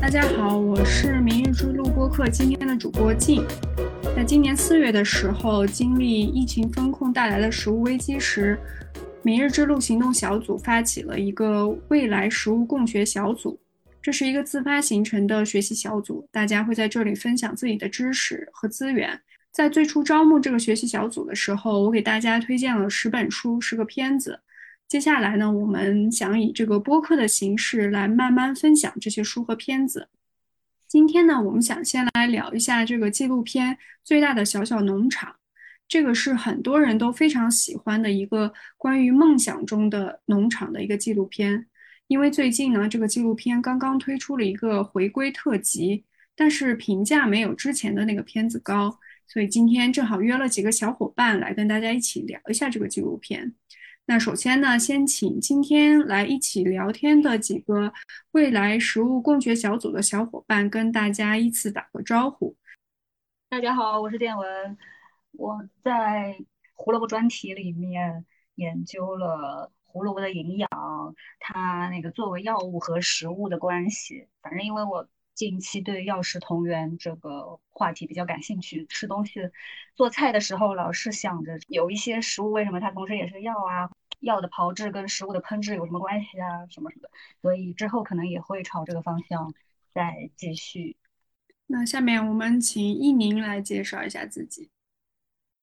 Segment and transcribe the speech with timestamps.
[0.00, 3.42] 大家好，我是明日之路播客今天的主播静。
[4.14, 8.58] 在今年四月的时候，经历疫情风控带来的食物危机时，
[9.22, 13.58] 明日之路行动小组发起了一个未来食物共学小组。
[14.02, 19.18] 这是一个自发形成的学习小组，大家会在这里分享自己的知识和资源。
[19.52, 24.40] 在最初招募这个学习小组的时候，我给大家推荐了十本书、十个片子。
[24.88, 30.08] 接下来呢，我们想以这个播客的形式来慢慢分享这些书和片子。
[30.88, 35.30] 今天呢，我们想先来聊一下这个纪录片《最大的小小农场》。
[35.86, 41.66] 这个是很多人都非常喜欢的一个关于梦想中的农场的一个纪录片。
[42.06, 53.54] 因为最近呢，这个纪录片刚刚推出了一个回归特辑，但是评价没有之前的那个片子高，所以今天正好约了几个小伙伴来跟大家一起聊一下这个纪录片。
[54.06, 57.92] 那首先呢，先请今天来一起聊天的几个
[58.32, 62.56] 未来食物共学小组的小伙伴跟大家依次打个招呼。
[63.48, 64.76] 大家好，我是电文，
[65.32, 66.36] 我在
[66.74, 68.24] 胡萝卜专题里面
[68.56, 69.72] 研究了。
[69.84, 70.68] 胡萝卜的营养，
[71.38, 79.40] 它那个作为药物和食物的关系，反正因为我近期对药食同源这个话题比较感兴趣，吃东西
[79.94, 83.90] 做菜的时候老是想着有一些食物为什么它同时也是药啊？
[84.20, 86.66] 药的炮制跟食物的烹制有什么关系啊？
[86.70, 87.10] 什么什么的，
[87.40, 89.52] 所以之后可能也会朝这个方向
[89.92, 90.96] 再继续。
[91.66, 94.70] 那下面我们请一宁来介绍一下自己。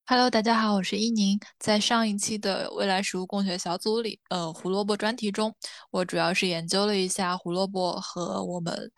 [0.08, 1.40] Hello，大家好，我是伊宁。
[1.60, 5.54] 在上一期的未来食物共学小组里，呃，胡萝卜专题中，
[5.92, 8.92] 我主要是研究了一下胡萝卜和我们，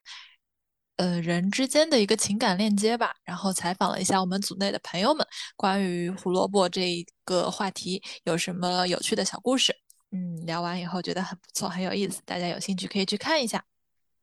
[1.01, 3.15] 呃，人之间的一个情感链接吧。
[3.23, 5.25] 然后采访了一下我们组内的朋友们，
[5.55, 9.75] 关于胡萝卜这一个话题有什么有趣的小故事。
[10.11, 13.63] 嗯，聊完以后觉得很不错，很有意思，大家有兴趣可以去看一下。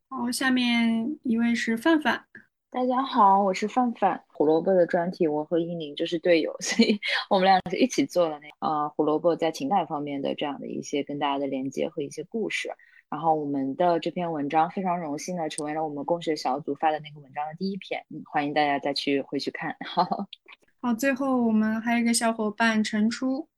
[0.09, 2.25] 好，下面一位是范范。
[2.71, 4.23] 大家好，我是范范。
[4.29, 12.71] 胡萝卜的专题，我和依宁就是队友，所以 我们两个是一起做了那呃胡萝卜在情感方面的这样的一些跟大家的连接和一些故事。
[13.11, 19.75] 然后我们的这篇文章非常荣幸的成为了我们共学小组发的那个文章的第一篇，欢迎大家再去回去看。
[20.81, 23.49] 好，最后我们还有一个小伙伴陈初。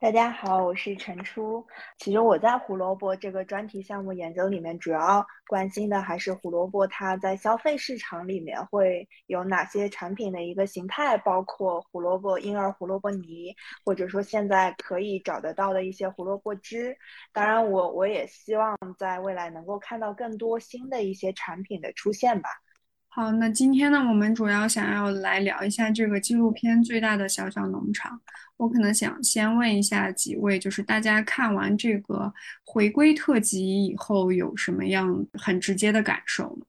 [0.00, 1.66] 大家好，我是陈初。
[1.98, 13.52] 其实我在胡萝卜这个专题项目研究里面，主要关心的还是胡萝卜它在消费市场里面会有哪些产品的一个形态，包括胡萝卜婴儿胡萝卜泥，
[13.84, 16.96] 或者说现在可以找得到的一些胡萝卜汁。
[17.32, 22.48] 当然，我我也希望在未来能够看到更多新的一些产品的出现吧。
[23.10, 28.16] 好，那今天呢，我们主要想要来聊一下这个纪录片《最大的小小农场》。
[28.56, 32.32] 我可能想先问一下几位，就是大家看完这个
[32.64, 36.66] 回归特辑以后，有什么样很直接的感受呢？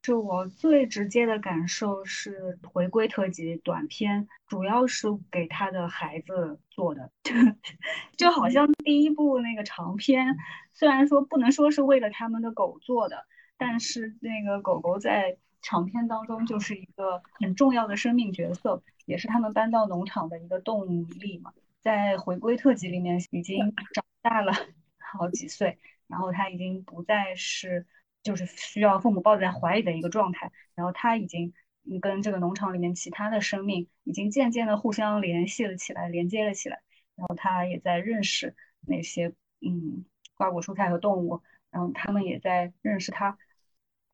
[0.00, 7.10] 就我最直接的感受是，回归特辑短片主要是给他的孩子做的，
[8.16, 10.36] 就好像第一部那个长片，
[10.72, 13.26] 虽然说不能说是为了他们的狗做的。
[13.58, 21.52] 但是那个狗狗在长片当中就是一个很重要的生命角色，也是他们搬到农场的一个动力嘛。
[21.80, 24.52] 在回归特辑里面已经长大了
[24.98, 27.86] 好几岁，然后他已经不再是
[28.22, 31.52] 就是需要父母抱在怀里的一个状态，然后他已经
[32.00, 36.80] 跟这个农场里面其他的生命已经渐渐的互相联系了起来，连接了起来，
[37.16, 40.04] 然后他也在认识那些嗯
[40.34, 43.38] 瓜果蔬菜和动物，然后他们也在认识他。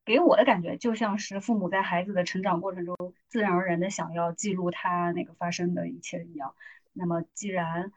[0.04, 2.96] 给我的感觉就像是父母在孩子的成长过程中
[3.28, 6.54] 自然而然的想要记录他那个发生的一切一样。
[6.92, 7.92] 那么，既然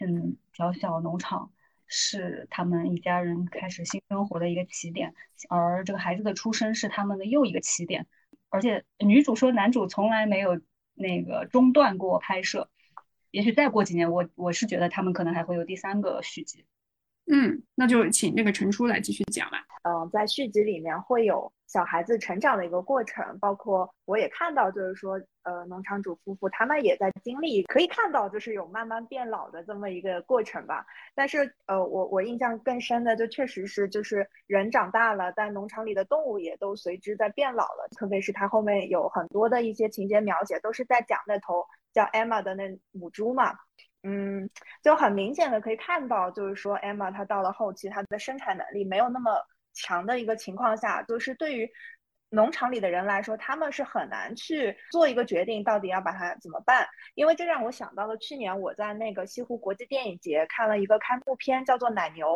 [0.00, 1.52] 嗯小小农场
[1.86, 5.14] 是他们一家人开始新生活的一个起点，
[5.48, 8.06] 而这个孩子的出生是他们的又一个起点，
[8.48, 10.60] 而且女主说男主从来没有
[10.94, 12.70] 那个中断过拍摄，
[13.30, 16.64] 也许再过几年，我我是觉得他们可能还会有第三个续集。
[17.26, 19.58] 嗯，那就请那个陈叔来继续讲吧。
[19.84, 30.84] 嗯，在续集里面会有小孩子成长的一个过程，包括我也看到，就是说，呃，农场主夫妇他们也在经历，可以看到就是有慢慢变老的这么一个过程吧。
[31.14, 37.88] 但是，呃，我我印象更深的就确实是，就是人长大了，但农场里的动物也都随之在变老了。
[37.96, 43.54] 特别是他后面有很多的一些情节描写，都是在讲那头叫 Emma 的那母猪嘛。
[44.06, 44.50] 嗯，
[44.82, 49.32] 就很明显的可以看到，就是说，Emma 她到了后期，她的生产能力没有那么
[49.72, 51.70] 强的一个情况下，就是对于
[52.28, 56.86] 农场里的人来说，他们是很难去做一个决定，到底要把它怎么办。
[57.14, 62.26] 因为这让我想到了去年我在那个西湖国际电影节看了一个开幕片，叫做《奶牛》。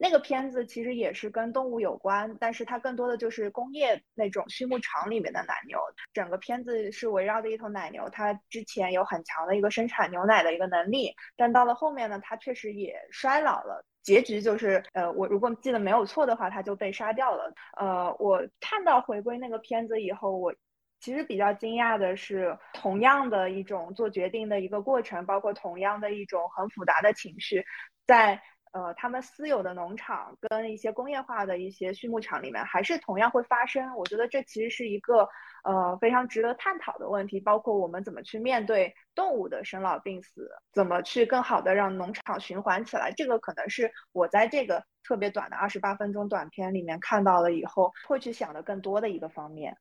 [0.00, 5.76] 那个片子其实也是跟动物有关，但是它更多的就是工业那种畜牧场里面的奶牛。
[6.12, 13.84] 整个片子是围绕着一头奶牛，它之前有很强的一个生产牛奶的一个能力，但到了后面呢，它确实也衰老了。
[14.04, 17.52] 结局就是，呃，我如果记得没有错的话，它就被杀掉了。
[17.76, 20.54] 呃，我看到回归那个片子以后，我
[21.00, 27.64] 其实比较惊讶的是，同样的一种做决定的一个过程，包括同样的一种很复杂的情绪，
[28.06, 28.40] 在。
[28.72, 33.96] 呃，他们私有的农场跟一些工业化的一些畜牧场里面，还是同样会发生。
[33.96, 35.28] 我觉得这其实是一个
[35.64, 43.12] 呃非常值得探讨的问题，包括我们怎么去面对动物的生老病死，怎么去更好的让农场循环起来。
[43.16, 49.76] 这个可能是我在这个特别短的二十八分钟短片里面看到了以后，会去想的更多的一个方面。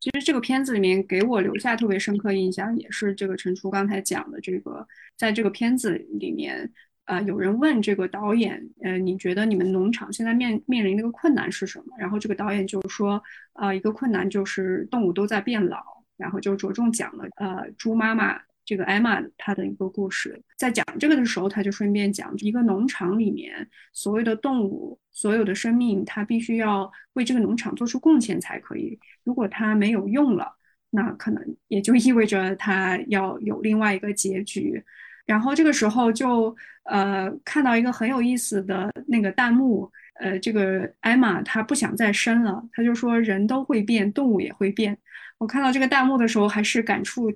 [0.00, 4.86] 其实这个片子里面给我留下特别深刻印象，也是这个陈初刚才讲的这个，
[5.16, 6.72] 在这个片子里面。
[7.08, 11.96] 啊，有人问这个导演，呃，你觉得你们农场现在面面临的个困难是什么？
[11.98, 13.22] 然后这个导演就说，
[13.54, 15.82] 呃，一个困难就是动物都在变老，
[16.18, 20.38] 然后就着重讲了，呃，猪妈妈这个艾玛她的一个故事。
[20.58, 29.00] 在讲这个的时候，他就顺便讲一个农场里面所有的动物、所有的生命，它必须要为这个农场做出贡献才可以。
[29.24, 30.54] 如果它没有用了，
[30.90, 34.84] 那可能也就意味着它要有另外一个结局。
[35.28, 44.96] 然后这个时候就呃看到一个很有意思的那个弹幕，呃，这个艾玛她不想再生了，她就说人都会变，动物也会变。
[45.36, 47.30] 我看到这个弹幕的时候还是感触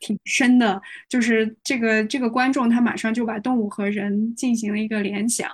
[0.00, 5.48] 挺深的，就是这个这个观众他马上就把动物和人进行了一个联想，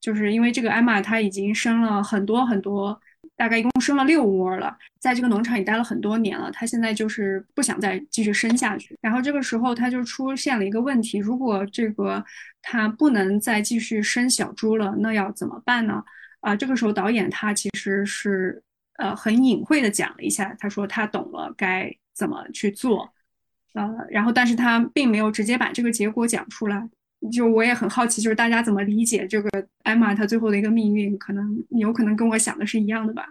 [0.00, 2.98] 就是因为这个艾玛她已经生了很多很多。
[3.36, 6.50] 大概一共生了六窝了，在这个农场也待了很多年了。
[6.50, 8.98] 他现在就是不想再继续生下去。
[9.00, 12.24] 然后这个时候他就出现了一个问题：如果这个
[12.62, 16.02] 他不能再继续生小猪了，那要怎么办呢？
[16.40, 18.62] 啊，这个时候导演他其实是
[18.96, 23.12] 呃很隐晦的讲了一下，他说他懂了该怎么去做，
[23.74, 26.88] 呃，然后但是他并没有直接把这个结果讲出来。
[27.32, 31.16] 就我也很好奇，就是大家怎么理解这个艾玛她最后的一个命运？
[31.18, 33.26] 可能有可能跟我想的是一样的吧？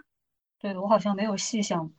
[0.58, 1.90] 对的，我好像没有细想，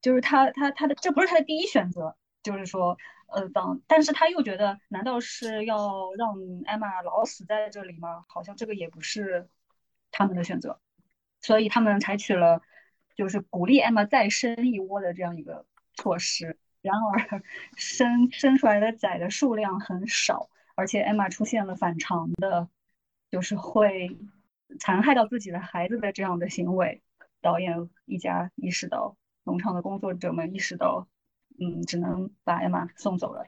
[0.00, 2.96] 就是他他他的这不是他的第一选择，就是说，
[3.28, 6.34] 呃，当但是他又觉得，难道是要让
[6.64, 8.24] 艾玛老死在这里吗？
[8.28, 9.48] 好像这个也不是
[10.10, 10.80] 他们的选择，
[11.40, 12.62] 所以他们采取了
[13.14, 16.56] 就是鼓励艾玛再生一窝的这样一个措施。
[16.80, 17.42] 然而，
[17.76, 20.48] 生生出来的崽的数量很少。
[20.76, 22.68] 而且艾玛出现了反常的，
[23.30, 24.14] 就是会
[24.78, 27.00] 残害到自己的孩子的这样的行为，
[27.40, 31.08] 导演一家意识到，农场的工作者们意识到，
[31.58, 33.46] 嗯，只能把艾玛送走了。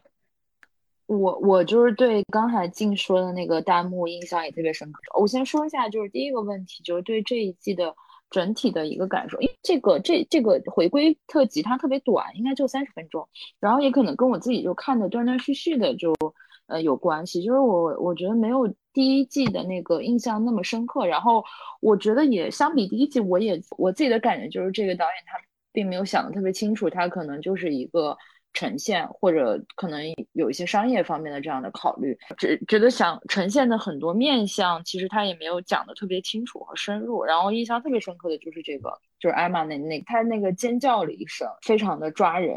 [1.04, 5.02] 我我就是对刚才静说的那个弹幕印象也特别深刻。
[5.20, 7.94] 我先说一下，就是第一个问题，就是对这一季的
[8.30, 13.28] 整体的一个感受，因为这个这这个回归特辑它特别短，应该就三十分钟，
[13.60, 16.14] 然后也可能跟我自己就看的断断续续的就。
[16.68, 21.42] 呃，有关系，就是我我觉得没有第一季的那个印象那么深刻，然后
[21.80, 25.36] 我觉得也相比第一季，我也我自己的感觉就是这个导演他
[25.72, 28.16] 并没有想的特别清楚，他可能就是一个
[28.52, 30.02] 呈现或者可能
[30.32, 38.92] 有一些商业方面的这样的考虑，觉觉得想呈现的很多面相，其实他也没有讲的特别清楚和深入，然后印象特别深刻的就是这个。
[39.18, 42.56] 就是艾玛那那他那个尖叫了一声，非常的抓人。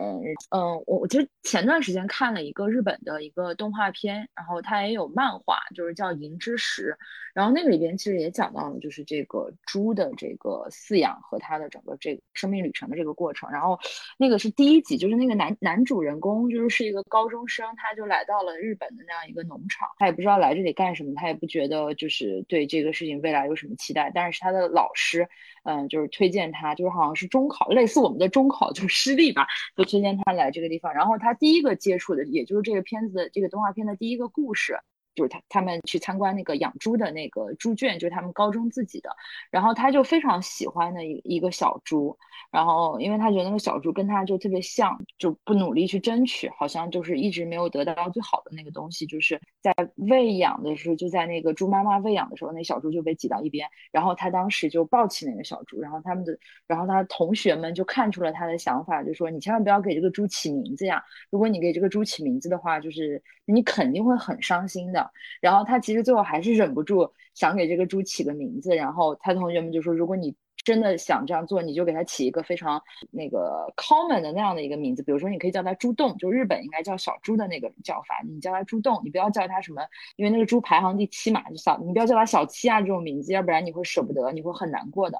[0.49, 6.91] 嗯，我我其实前段时间看了一个日本的一个动画片，然后它也有漫画，就是叫《银之石》，
[7.33, 13.49] 然后那个里边其实也讲到了，就是这个猪的这个饲养和它的整个这生命旅程的这个过程。
[13.49, 13.79] 然后
[14.19, 25.27] 那个是第一集，就是那个男男主人公就是是一个高中生，他就来到了日本的那样一个农场，他也不知道来这里干什么，他也不觉得就是对这个事情未来有什么期待，但是他的老师，
[25.63, 26.50] 嗯，就是推荐。
[26.51, 30.93] 他就是好像是中考，类似我们的中考就是失利吧，就推荐他来这个地方。
[30.93, 34.77] 然后他第一个接触的，也就是这个片子这个动画片的第一个故事。
[35.15, 39.09] 就是他他们去参观那个养猪的那个猪圈，就是他们高中自己的，
[39.49, 42.17] 然后他就非常喜欢的一一个小猪，
[42.51, 56.37] 然后因为他觉得那个小猪跟他就特别像，就不努力去争取，好像就是一直没有得到最好的那个东西，就是在喂养的时候，就在那个猪妈妈喂养的时候，那小猪就被挤到一边，然后他当时就抱起那个小猪，然后他们的，
[56.67, 65.00] 然后他同学们就看出了他的想法，就说你千万不要给这个猪起名字呀，如果你给这个猪起名字的话，就是你肯定会很伤心的。
[65.39, 72.79] 然后他其实最后还是忍不住想给这个猪起个名字，然后他同学们就说，如果你真的想这样做，你就给它起一个非常
[73.09, 79.81] 那个 common 的那样的一个名字，比如说你可以叫它猪洞，就日本应该叫小猪的那个叫法，你叫它猪洞，你不要叫它什么，
[80.17, 85.19] 因为那个猪排行第七嘛，就小，你不要叫它小七啊这种名字，要不然你会舍不得，你会很难过的。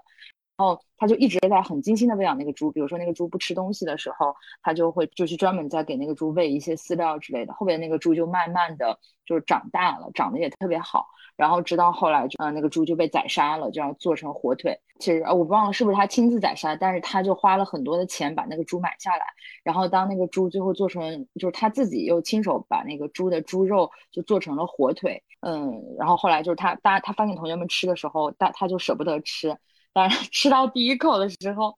[0.62, 7.53] 然后他就一直在很精心的喂养那个猪，比如说那个猪不吃东西的时候，他就会就去专门在给那个猪喂一些饲料之类的。
[7.53, 11.08] 后边那个猪就慢慢的就是长大了，长得也特别好。
[11.36, 14.80] 然后直到后来，就呃那个猪就被宰杀了，就要做成火腿。
[15.00, 19.25] 其实我忘了是不是他亲自宰杀，但是他就花了很多的钱把那个猪买下来。
[19.63, 25.24] 然后当那个猪最后做成，就是他自己又亲手把那个猪的猪肉就做成了火腿。
[25.39, 29.58] 嗯，然后后来就是他大他发给同学们吃的时候，大他就舍不得吃。
[29.94, 31.76] 当然， 吃到第一口的时候，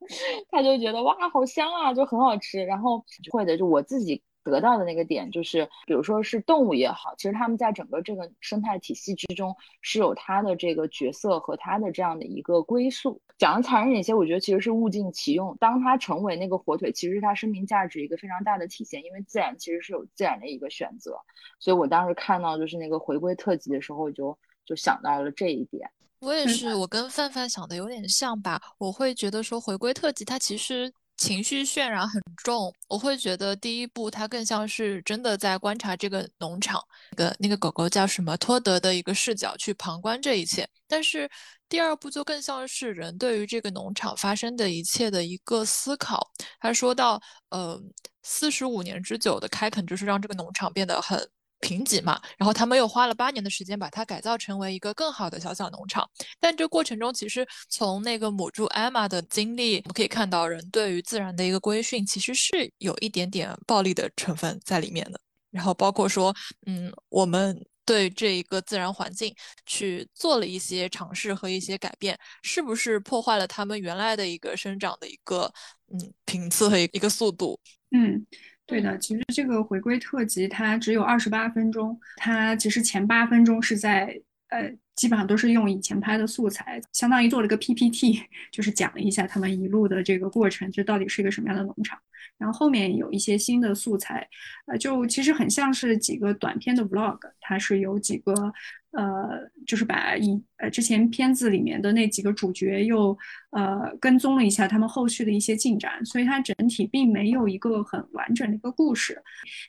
[0.50, 2.64] 他就觉得哇，好香啊，就很好吃。
[2.64, 13.20] 然后会的，就我自己得到的那个点，就是比如说是动物也好，其实他们在整个这个生态体系之中是有它的这个角色和它的这样的一个归宿。
[13.36, 15.56] 讲的残忍一些，我觉得其实是物尽其用。
[15.58, 21.18] 当它成为那个火腿，其实是它生命价值一个非常大的体现，因为自然其实是有自然的一个选择。
[21.58, 25.90] 所以我当时看到就是那个回归特辑的时候，就就想到了这一点。
[26.24, 28.60] 我也是，我跟范范想的有点像吧。
[28.78, 32.72] 我会觉得说回归特辑，它其实情绪渲染很重。
[32.88, 40.66] 我会觉得第一部它更像是真的在观察这个农场，那个那个狗狗叫什么托德的一个视角去旁观这一切。
[40.88, 41.28] 但是
[41.68, 46.30] 第二部就更像是人对于这个农场发生的一切的一个思考。
[46.58, 47.80] 他说到，呃，
[48.22, 51.28] 四十五年之久的开垦，就是让这个农场变得很。
[51.64, 56.06] 贫瘠嘛，然后他们又花了八年的时间把它改造成为一个更好的小小农场。
[56.38, 65.18] 但这过程中，其实从那个母猪艾玛的经历，我们可以看到，人对于自然的一个规训，其实是有一点点暴力的成分在里面的。
[65.50, 66.34] 然后包括说，
[66.66, 75.50] 嗯，我们对这一个自然环境去做了一些尝试和一些改变，是不是破坏了他们原来的一个生长的一个
[75.90, 77.58] 嗯频次和一个速度？
[77.90, 78.26] 嗯。
[78.66, 84.18] 对的，其实这个回归特辑它只有二十八分钟，它其实前八分钟是在
[84.48, 91.98] 呃，基本上都是用以前拍的素材，相当于做了个 PPT，就是讲了一下他们一路的这个过程，这到底是一个什么样的农场。
[92.38, 94.26] 然后后面有一些新的素材，
[94.66, 98.52] 呃，就其实很像是几个短片的 Vlog，它是有几个。
[98.96, 103.16] 呃，就是把以呃之前片子里面的那几个主角又
[103.50, 109.20] 呃跟踪了一下他们后续的一些进展，所以它整体并没有一个很完整的一个故事。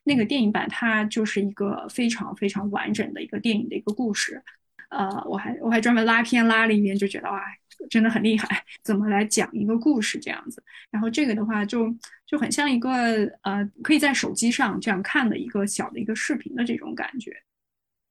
[0.04, 4.42] 那个电影版它就是一个非常非常完整的一个电影的一个故事。
[4.90, 7.42] 呃，我还我还专门拉片拉了一遍，就觉得哇，
[7.90, 10.64] 真的很厉害，怎么来讲一个故事这样子。
[10.92, 11.94] 然后这个的话就
[12.28, 17.36] 就很像一个呃可以在手机上这样看的一个小的一个视频的这种感觉。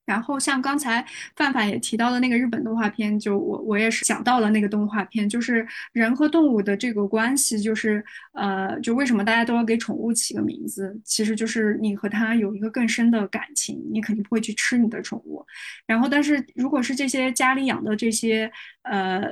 [0.07, 1.05] 然后像刚才
[1.37, 15.45] 范范也提到的那个日本动画片，就我我也是想到了那个动画片，就是人和动物的这个关系，就是呃，就为什么大家都要给宠物起个名字，其实就是你和它有一个更深的感情，你肯定不会去吃你的宠物。
[15.87, 18.51] 然后，但是如果是这些家里养的这些
[18.83, 19.23] 呃。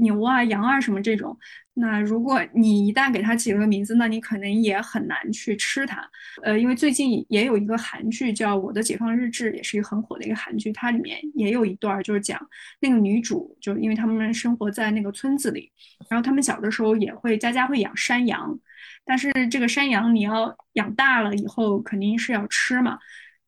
[0.00, 1.36] 牛啊、羊啊什么这种，
[1.74, 6.08] 那如果你一旦给它起了个名字，那你可能也很难去吃它。
[6.42, 12.40] 呃，因为最近也有一个韩剧叫《我的解放日志》，也是一个很火的一个韩剧，它里面也有一段就是讲
[12.80, 15.70] 那个女主，就因为他们生活在那个村子里，
[16.08, 18.58] 然后他们小的时候也会家家会养山羊，
[19.04, 22.98] 但是这个山羊你要养大了以后肯定是要吃嘛，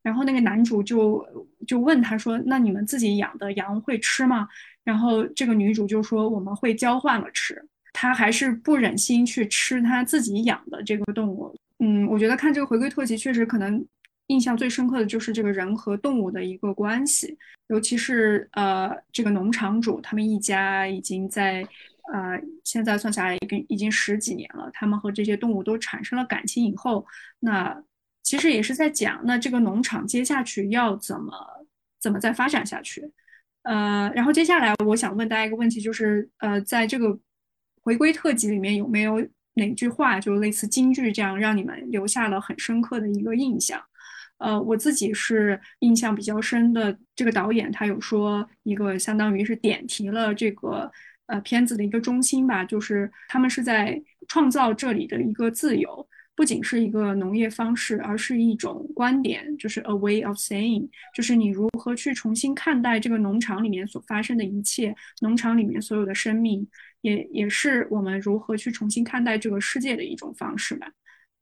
[0.02, 1.24] 然后那个男主就
[1.66, 4.48] 就问他说：“那你们自己养的羊会吃吗？”
[4.88, 11.54] 然后这个女主就说我们会交换了吃，她还是不忍心去吃她自己养的这个动物。
[11.78, 13.86] 嗯，我觉得看这个回归特辑，确实可能
[14.28, 21.60] 印象最深刻的就是这个人和动物的一个关系，尤其是呃这个农场主他们一家已经在
[22.10, 27.04] 呃现在算下来已经已经十几年了，他们和这些动物都产生了感情以后，
[27.40, 27.78] 那
[28.22, 31.30] 其实也是在讲那这个农场接下去要怎么
[32.00, 33.12] 怎么再发展下去。
[33.62, 37.18] 呃，然后接下来我想问大家一个问题，就是呃，在这个
[37.82, 43.82] 回归特辑里面有没有哪句话，就类似京剧这样，让你们留下了很深刻的一个印象？
[44.38, 50.90] 呃，我自己是印象比较深的，这个导演他有说一个相当于是点题了这个
[51.26, 56.08] 呃片子的一个中心吧，就是他们是在创造这里的一个自由。
[56.38, 66.64] 不仅是一个农业方式，而是一种观点，就是 a way of saying，就是你如何去重新看待这个农场里面所发生的一切，农场里面所有的生命，
[67.00, 70.86] 也也是我们如何去重新看待这个世界的一种方式吧。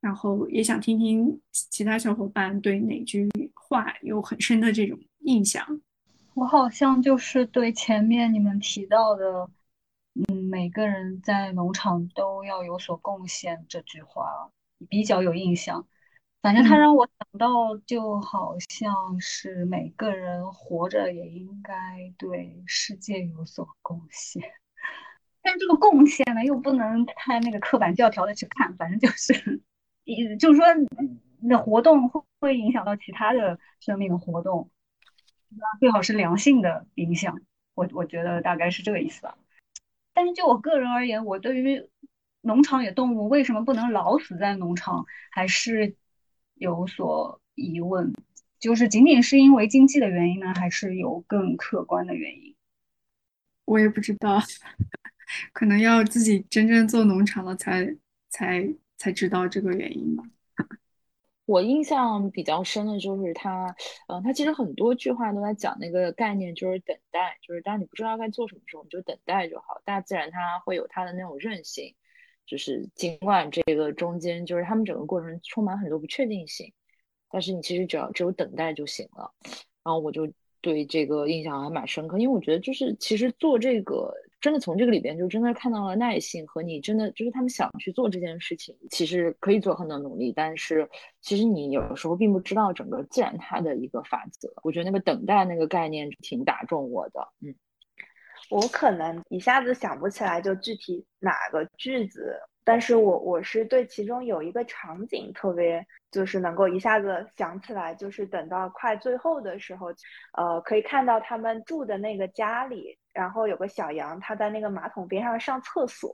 [0.00, 5.62] 然后也想听听其他小伙伴对哪句话有很深的这种印象？
[6.32, 9.50] 我好像就是对前面你们提到的，
[10.14, 14.50] 嗯，每个人在农场都要有所贡献这句话
[14.88, 15.86] 比较有印象。
[16.42, 21.74] 反正他让我想到，就好像是每个人活着也应该
[22.16, 24.42] 对世界有所贡献。
[25.42, 29.60] 但这个贡献呢，又不能太那个刻板教条的去看，反正就是，
[30.04, 30.66] 一就是说，
[31.40, 34.70] 那活动会会影响到其他的生命的活动。
[35.80, 37.40] 最好是良性的影响，
[37.74, 39.36] 我我觉得大概是这个意思吧。
[40.12, 41.88] 但是就我个人而言，我对于
[42.46, 45.96] 农场里动物为什么不能老死在农场，还是
[46.54, 48.12] 有所疑问。
[48.58, 52.54] 就是仅仅是因为经济的原因呢，还是有更客观的原因？
[53.66, 54.40] 我也不知道，
[55.52, 57.96] 可能要自己真正做农场了，才
[58.30, 60.24] 才才知道这个原因吧。
[61.44, 63.76] 我印象比较深的就是他，
[64.08, 69.80] 嗯，他其实很多句话都在讲那个概念，就是等待，就是当你不知道该做什么时候，你就等待就好。
[69.84, 71.94] 大自然它会有它的那种韧性，
[72.46, 76.72] 就是尽管这个中间就是他们整个过程充满很多不确定性，
[77.30, 79.30] 但是你其实只要只有等待就行了。
[79.84, 80.26] 然后我就
[80.60, 84.12] 对这个印象还蛮深刻，因为我觉得就是其实做这个。
[84.38, 90.88] 真的从这个里边就真的看到了耐性和你真的就是他们想去做这件事情，其实可以做很多努力，但是
[91.20, 94.52] 其实你有时候并不知道整个自然它的一个法则。
[94.62, 97.26] 我觉得那个等待那个概念挺打中我的。
[97.40, 97.52] 嗯，
[98.50, 109.88] 我可能一下子想不起来就具体哪个句子，但是我我是对其中有一个场景特别就是能够一下子想起来，就是等到快最后的时候，
[110.36, 112.98] 呃，可以看到他们住的那个家里。
[113.16, 116.12] 然后有个小羊，它在那个马桶边上上厕所，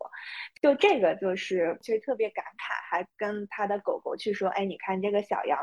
[0.61, 5.59] 就这个就是其实特别感慨，还跟他的狗狗去说：“哎，你看这个小羊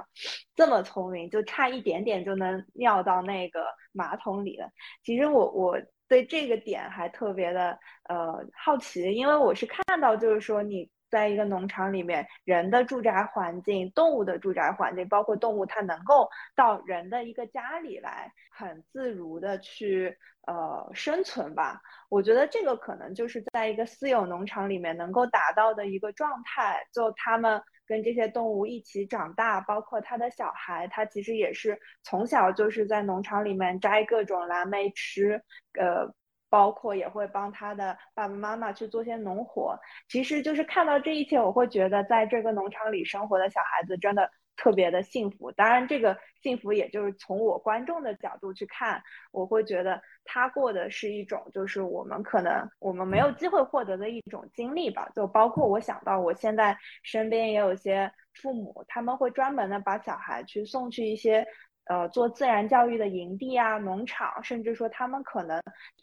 [0.53, 4.69] 这么聪明，就差一点点就能尿到那个马桶里了。”
[5.01, 10.89] 其实我我对这个点还特别的呃好奇，因为我是看到就是说你。
[11.11, 21.81] 在一个农场里面，人的住宅环境、动物的住宅环境，包括动物它能够到人的一个家里来，很自如的去呃生存吧。
[22.09, 26.79] 我觉得这个可能就是在一个私有农场里面能够达到的一个状态。
[26.93, 35.43] 就他们跟这些动物一起长大，包括他的小孩，他其实也是从小就是在农场里面摘各种蓝莓吃，
[35.77, 36.13] 呃。
[36.51, 44.27] 包括也会帮他的爸爸妈妈去做些农活，其实就是看到这一切，我会觉得在这个农场里生活的小孩子真的
[44.59, 45.51] 特别的幸福。
[45.53, 55.09] 当然，这个幸福也就是从我观众的角度去看，我会觉得他过的是一种就是我们可能我们没有机会获得的一种经历吧。
[55.15, 61.47] 就包括我想到我现在身边也有些父母，他们会专门的把小孩去送去一些。
[61.85, 65.59] 呃，做自然教育的营地啊，农场，甚至说他们可能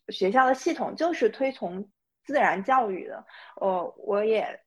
[0.08, 1.88] 学校的系统就是推崇
[2.24, 3.24] 自然教育的。
[3.60, 4.60] 呃，我也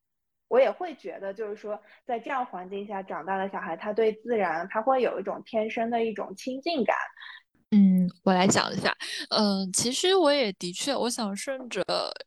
[0.49, 6.93] 我也会觉得，就是说在这样环境下长大的小孩，他对自然他会有一种天生的一种亲近感。
[7.71, 8.91] 嗯，我来讲一下。
[9.29, 11.83] 嗯，其实我也的确，我想顺着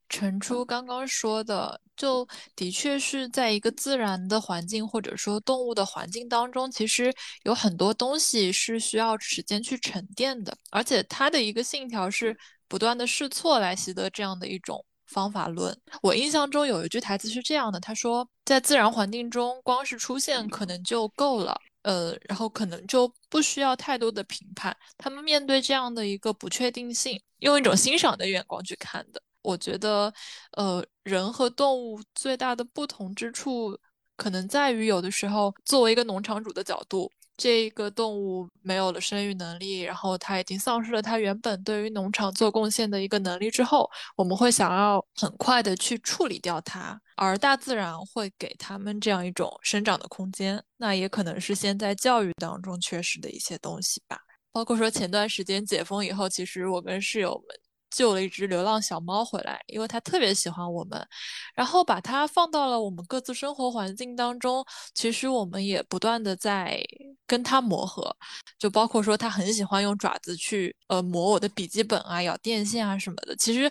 [0.09, 10.57] 陈初刚刚说的，就的确是在一个自然的环境或者说动物的环境当中，其实有很多东西是需要时间去沉淀的。
[10.71, 15.77] 而且他的一个信条是不断的试错来习得这样的一种方法论。
[16.03, 21.57] 我印象中有一句台词是这样的，他说，在自然环境中，光是出现可能就够了。
[21.83, 24.77] 呃，然后可能就不需要太多的评判。
[24.97, 29.21] 他们面对这样的一个不确定性，用一种欣赏的眼光去看的。
[29.43, 30.13] 我觉得，
[30.53, 33.77] 呃，人和动物最大的不同之处，
[34.17, 37.11] 可能在于有的时候，作为一个农场主的角度。
[37.37, 50.63] 这个动物没有了生育能力，然后它已经丧失了它原本对于农场做贡献的一个能力之后，我们会想要很快的去处理掉它，而大自然会给它们这样一种生长的空间。
[50.77, 54.19] 那也可能是现在教育当中缺失的一些东西吧，
[54.53, 57.57] 包括说前段时间解封以后，其实我跟室友们。
[57.93, 61.07] 救了一只流浪小猫回来，因为它特别喜欢我们，
[61.55, 64.65] 然后把它放到了我们各自生活环境当中。
[64.95, 66.83] 其实我们也不断的在
[67.27, 68.17] 跟它磨合，
[68.59, 73.37] 就包括说它很喜欢用爪子去呃磨我的笔记本啊、咬电线啊什么的。
[73.37, 73.71] 其实。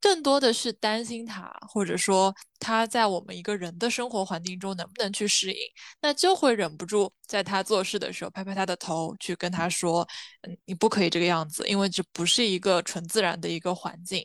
[0.00, 5.58] 更多的是担心他，或者说他在我们一个人的生活环境中能不能去适应，
[6.00, 10.06] 那就会忍不住在他做事的时候拍拍他的头，去跟他说
[10.42, 14.24] ：“嗯，你不可以这个样子，因为这不是一个纯自然的一个环境。”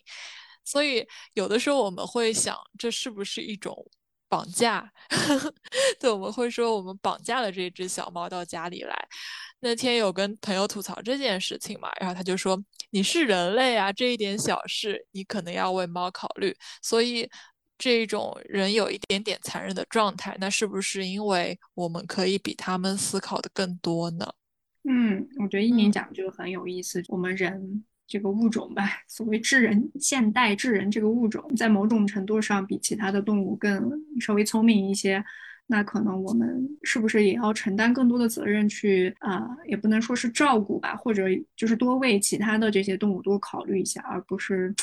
[0.66, 3.76] 所以有的时候我们会想，这是不是一种
[4.30, 4.92] 绑架？
[6.00, 9.08] 对，我们会说我们绑架了这只小猫到家里来。
[9.64, 17.30] 那天有跟朋友吐槽这件事情嘛，然后他就说：“你是人类啊，这一点小事你可能要为猫考虑。”所以
[17.78, 24.28] 这种人有一点点残忍的状态，那是不是因为我们可以比他们思考的更多呢？
[24.84, 27.02] 嗯，我觉得一鸣讲这个很有意思。
[27.08, 35.24] 我们人这个物种吧，所谓智人，现代智人这个物种，在某种程度上比其他的动物更稍微聪明一些。
[35.68, 39.48] 那可能我们是不是也要承担更多的责任去啊？
[39.66, 44.74] 也不能说是照顾吧，或者就是多为其他的这些动物多考虑一下，而不是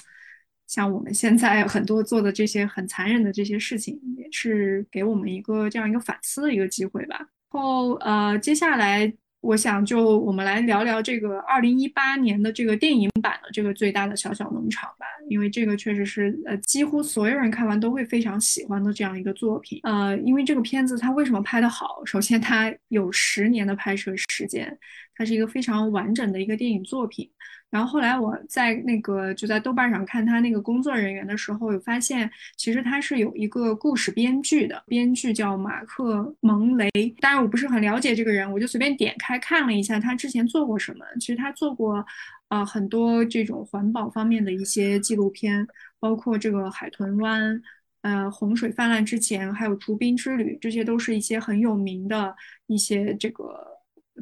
[0.67, 7.17] 像我们现在很多做的这些很残忍的这些事情，也是给我们一个这样一个反思的一个机会吧。
[7.19, 9.13] 然后呃，接下来。
[9.41, 19.81] 我想就我们来聊聊这个二零一八年的这个电影版的这个最大的小小农场吧，因为这个确实是呃几乎所有人看完都会非常喜欢的这样一个作品。
[19.85, 22.05] 呃，因为这个片子它为什么拍得好？
[22.05, 24.79] 首先它有十年的拍摄时间，
[25.15, 27.31] 它是一个非常完整的一个电影作品。
[27.71, 36.91] 然后后来我在那个就在豆瓣上看他那个工作人员的时候，有发现其实他是有一个故事编剧的，编剧叫马克蒙雷。
[37.21, 41.05] 当然我不是很了解这个人，我就随便点开看了一下他之前做过什么。
[41.21, 42.05] 其实他做过
[42.49, 45.65] 啊很多这种环保方面的一些纪录片，
[46.01, 47.63] 包括这个海豚湾，
[48.03, 52.35] 呃洪水泛滥之前，还有竹冰之旅，这些都是一些很有名的
[52.67, 53.65] 一些这个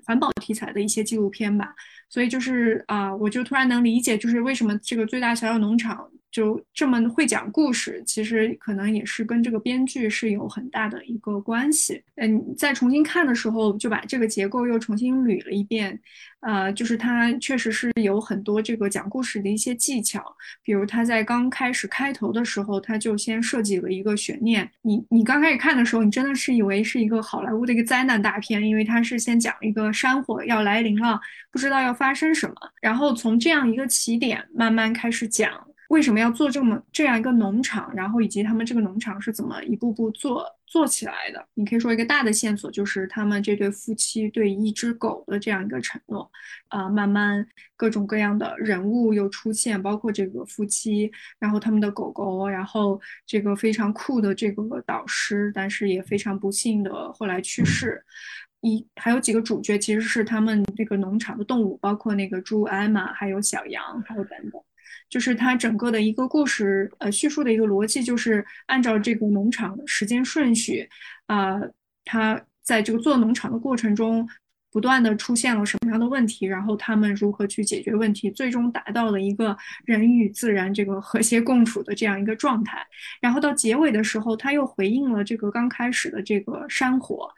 [0.04, 1.74] 环保题材的一些纪录片吧。
[2.09, 12.03] 所以就是啊，我就突然能理解，就是为什么这个最大小小农场就这么会讲故事，其实可能也是跟这个编剧是有很大的一个关系。
[12.16, 15.99] 嗯，在重新看的时候，就把这个结构又重新捋了一遍。
[16.40, 20.25] 呃，就是他确实是有很多这个讲故事的一些技巧，
[20.62, 24.71] 比如他在刚开始开头的时候，他就先设计了一个悬念。
[24.83, 31.18] 你你刚开始看的时候，你真的是以为是一个好莱坞的一个灾难大片，因为他是先讲一个山火要来临了，
[31.51, 35.66] 不知道要发生什么，然后从这样一个起点慢慢开始讲。
[35.88, 37.90] 为什么要做这么这样一个农场？
[37.94, 41.42] 然后以及他们这个农场是怎么一步步做做起来的？
[41.54, 46.30] 你可以说一个大的线索就是他们这对夫妻对一只狗的这样一个承诺，
[46.68, 58.04] 啊，慢慢各种各样的人物又出现，包括这个夫妻，然后他们的狗狗，然后这个非常酷的这个导师，但是也非常不幸的后来去世。
[58.61, 64.61] 一还有几个主角其实是他们这个农场的动物，包括那个猪艾玛，还有小羊，还有等等。
[65.09, 70.87] 就是它整个的一个故事，呃，叙述的一个逻辑，就是按照这个农场的时间顺序，
[71.27, 71.59] 啊，
[72.05, 74.29] 它在这个做农场的过程中，
[74.71, 82.87] 不断的出现了什么样的问题，然后他们如何去解决问题，最终达到了一个人与自然这个和谐共处的这样一个状态。
[83.21, 87.31] 然后到结尾的时候，他又回应了这个刚开始的这个山火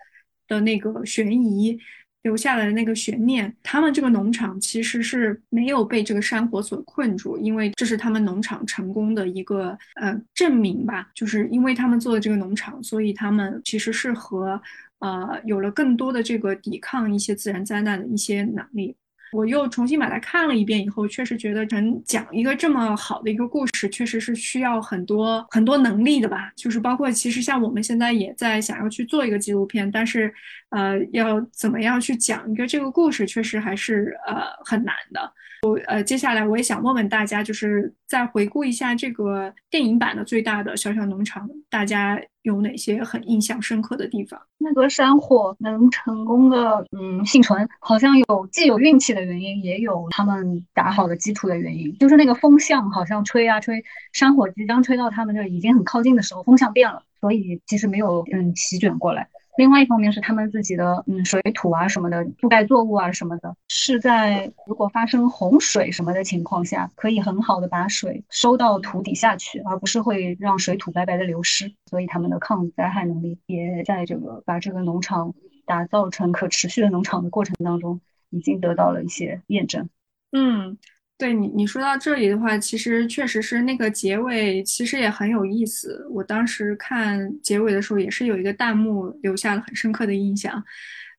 [0.50, 1.80] 的那个悬疑。
[2.22, 11.08] 留下来的那个悬念，他们这个农场其实是没有被这个山火所困住，因为这是他们农场成功的一个呃证明吧。
[11.14, 14.60] 就是因为他们做的这个农场，所以他们其实是和
[14.98, 18.94] 呃有了更多的这个抵抗一些自然灾难的一些能力。
[19.32, 26.52] 我又重新把它看了一遍以后，确实觉得能讲一个这么好的一个故事，确实是需要很多很多能力的吧。
[26.56, 30.32] 就是包括其实像我们现在也在想要去做一个纪录片，但是
[30.70, 35.32] 呃，要怎么样去讲一个这个故事，确实还是呃很难的。
[35.66, 44.40] 我呃，接下来我也想问问大家，就是再回顾一下这个电影版的最大的小小农场，大家有哪些很印象深刻的地方？
[44.58, 51.96] 那个山火能成功的嗯幸存，好像有既有运气的原因，也有他们打好的基础的原因。
[51.98, 59.28] 就是那个风向好像吹啊吹，山火即将吹到他们这已经很靠近的时候，风向变了，所以其实没有嗯席卷过来。
[59.56, 71.72] 另外一方面是他们自己的嗯水土啊什么的覆盖作物啊什么的，是在如果发生洪水什么的情况下，可以很好的把水收到土底下去，而不是会让水土白白的流失。
[71.86, 75.34] 所以他们的抗灾害能力也在这个把这个农场
[75.66, 79.88] 打造成可持续的农场的过程当中，已经得到了一些验证。
[80.32, 80.78] 嗯。
[81.20, 86.06] 对你，你说到这里的话，其实确实是那个结尾，其实也很有意思。
[86.10, 90.64] 我当时看结尾的时候，也是有一个弹幕留下了很深刻的印象。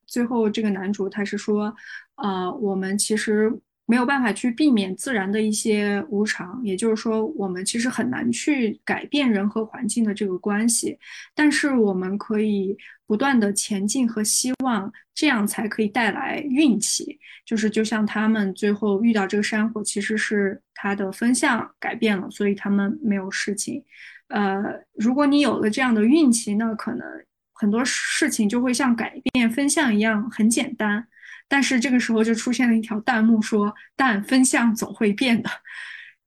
[0.04, 1.72] 最后这个男主他是说，
[2.16, 3.52] 呃，我们其实。
[3.92, 10.98] 没有办法去避免自然的一些无常，也就是说，我们其实很难去改变人和环境的这个关系，
[11.34, 12.74] 但是我们可以
[13.06, 17.18] 不断的前进和希望，这样才可以带来运气。
[17.44, 23.84] 就是就像他们最后遇到这个山火，其实是它的风向改变了，所以他们没有事情。
[24.28, 24.62] 呃，
[24.94, 27.06] 如果你有了这样的运气，那可能
[27.52, 31.06] 很多事情就会像改变风向一样很简单。
[31.52, 35.50] 但是这个时候就出现了一条弹幕说：“但风向总会变的。”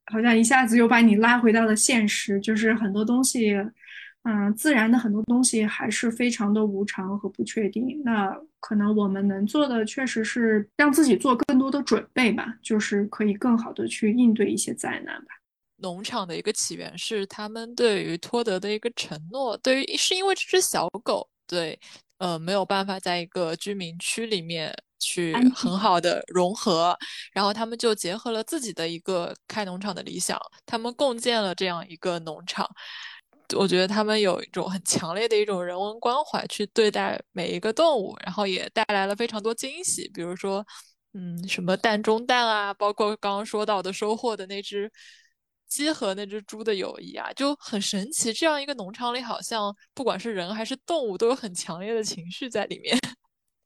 [0.05, 3.55] 好像一下子又把你拉回到了现实，就是很多东西，
[4.21, 7.99] 嗯，自然的很多东西还是非常的无常和不确定。
[8.05, 15.33] 那可能我们能做的，确实是让自己做更多的准备吧，就是可以更好的去应对一些灾难吧。
[15.77, 21.79] 农场的一个起源是他们对于托德的一个承诺，对于是因为这只小狗，对，
[22.19, 24.71] 呃，没有办法在一个居民区里面。
[25.05, 26.97] 去很好的融合，
[27.31, 32.67] 然后他们就结合了自己的一个开农场的理想，他们共建了这样一个农场。
[33.55, 40.65] 我觉得他们有一种很强烈的一种人文关怀去对待每一个动物，然后也带来了非常多惊喜，比如说，
[41.13, 44.91] 嗯，什么蛋中蛋啊，包括刚刚说到的收获的那只
[45.69, 48.33] 鸡和那只猪的友谊啊，就很神奇。
[48.33, 52.97] 这样一个农场里，好像不管是人还是动物，都有很强烈的情绪在里面。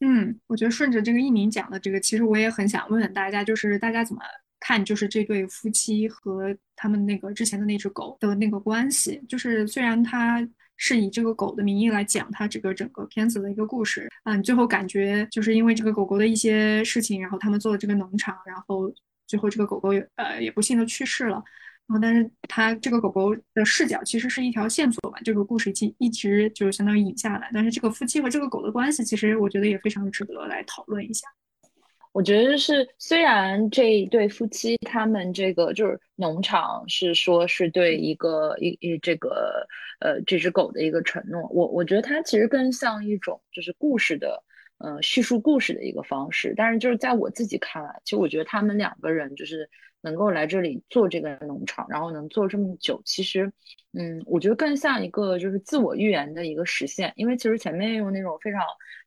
[0.01, 4.21] 嗯，我觉得顺着这个一鸣讲的这个，其实我也很想问问大家，就是大家怎么
[4.59, 9.21] 看，就是这对夫妻和他们那个之前的那只狗的那个关系？
[9.27, 18.89] 就是虽然他是以这个狗的名义来讲他这个整个片子的一个故事，嗯，最后感觉就是因为这个狗狗的一些事情，然后他们做了这个农场，然后
[19.27, 21.43] 最后这个狗狗也呃也不幸的去世了。
[21.89, 27.49] 然后，但是它这个狗狗的视角其实是一条线索吧，这个故事一一直就是相当于引下来。
[27.51, 31.27] 但是这个夫妻和这个狗的关系，其实我觉得也非常值得来讨论一下。
[32.11, 39.67] 我觉得是，虽然这一对夫妻他们这个就是农场是说是对一个一一这个
[39.99, 44.43] 呃这只狗的一个承诺，我我觉得它其实更像一种就是故事的
[44.79, 46.53] 呃叙述故事的一个方式。
[46.57, 49.69] 但是就是在我自己看来，其实我觉得他们两个人就是。
[50.01, 53.51] 能够来这里做这个农场，然后能做这么久，其实，
[53.91, 57.11] 嗯，我觉得更像一个就是自我预言的一个实现。
[57.17, 58.61] 因为其实前面用那种非常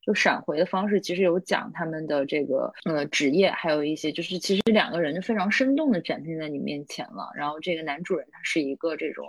[0.05, 7.31] 就闪回的方式，其实有讲他们的这个呃职业，还有一些就是其实两个人就非常生动的展现在你面前了。
[7.35, 9.27] 然后这个男主人他是一个这种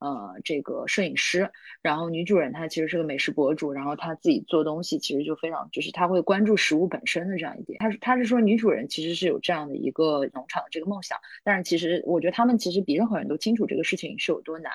[0.00, 7.78] 呃这个摄影师，然后女主人她其实是个美食博主，然后她自己做东西其实就非常就是他会关注食物本身的这样一点。
[7.78, 11.02] 他是他是说女主人其实是有这样的一个农场的这个梦。
[11.02, 14.72] 想，但是其实我觉得他们其实比任何人都清楚这个事情是有多难，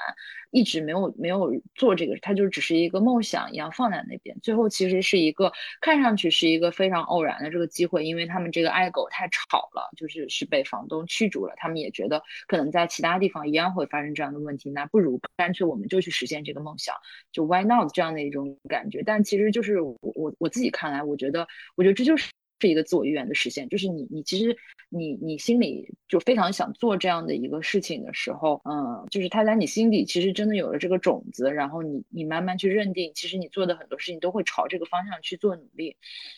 [0.51, 4.37] 一直没有没有做这个，他就只是一个梦想一样放在那边。
[4.41, 5.51] 最后其实是一个个
[5.81, 11.53] 看上去是一个非常偶然的这个机会，因为他们这个爱狗太吵了，就是是被房东驱逐了。
[11.57, 16.95] 他们也觉得可能在其他地方一样会发生这样的问题，那不如干脆我们就去实现这个梦想，
[17.31, 19.01] 就 Why not 这样的一种感觉。
[19.03, 22.29] 但其实就是我我我自己看来，我觉得我觉得这就是。
[22.61, 24.55] 是一个自我意愿的实现，就是你，你其实
[24.89, 35.97] 你你心里就非常想做这样的一个事情的时候，嗯，就是他在你心底其实真的有了这个种子，然后你你慢慢去认定，其实你做的很多事情都会朝这个方向去做努力，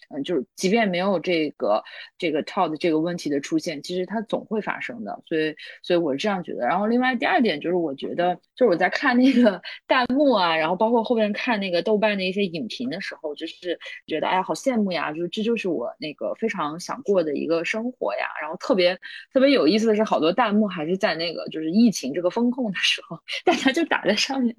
[0.09, 1.83] 嗯，就是即便没有这个
[2.17, 6.65] 这个 Todd 这个问题的出现，其实它总会发生的，所以所以我是这样觉得。
[6.65, 16.12] 然后另外第二点就是我觉得，就是我在看那个 弹幕啊，然后包括后面看那个豆瓣的一些影评的时候，就是觉得哎呀好羡慕呀，就是这就是我那。
[16.13, 18.99] 一个非常想过的一个生活呀，然后特别
[19.34, 24.56] 特别有意思的是，好多弹幕还是在那个就是疫情这个风控的时候， 大家就打在上面。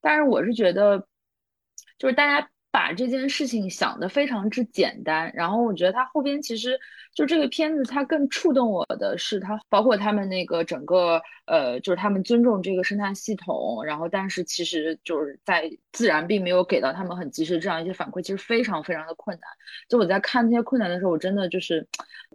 [0.00, 1.06] 但是我是觉得，
[1.98, 6.78] 就是大家把这件事情想的非常之简单，然后我觉得它后边其实。
[7.14, 19.48] 就这个片子，它更触动我的是它，包括他们那个整个，呃，就是他们尊重这个生态系统，然后但是其实就是在自然并没有给到他们很及时这样一些反馈，其实非常非常的困难。
[19.88, 21.86] 就我在看这些困难的时候，我真的就是，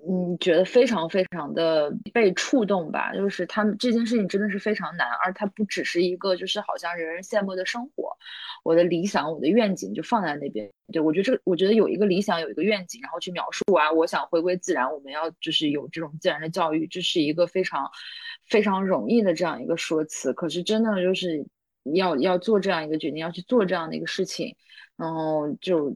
[0.08, 3.14] 嗯，觉得非常非常的被触动吧。
[3.14, 8.16] 就是他们这件事情真的是非常难，而它不只是一个就是好像人人羡慕的生活，
[8.64, 10.70] 我的理想，我的愿景就放在那边。
[10.92, 14.58] 对我觉得这个，我觉得有一个理想，有一个愿景，然后去描述啊，我想回归。
[14.69, 17.90] 自自然，我们要就是有这种自然的教育，这是一个非常
[18.48, 20.32] 非常容易的这样一个说辞。
[20.32, 21.44] 可是真的就是
[21.96, 24.56] 要要做这样一个决定，要去做这样的一个事情，
[24.96, 25.96] 然后就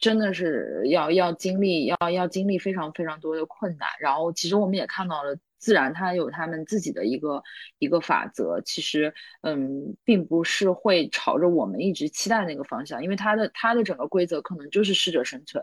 [0.00, 3.88] 真的是要要经历要要经历非常非常多的困难。
[4.00, 7.40] 然后其实我们也看到了，自然它有他们自己的一个
[7.78, 15.62] 一个法则，其实嗯，并不是会朝着我们一直期待那个方向，因为它的它的整个规则可能就是适者生存。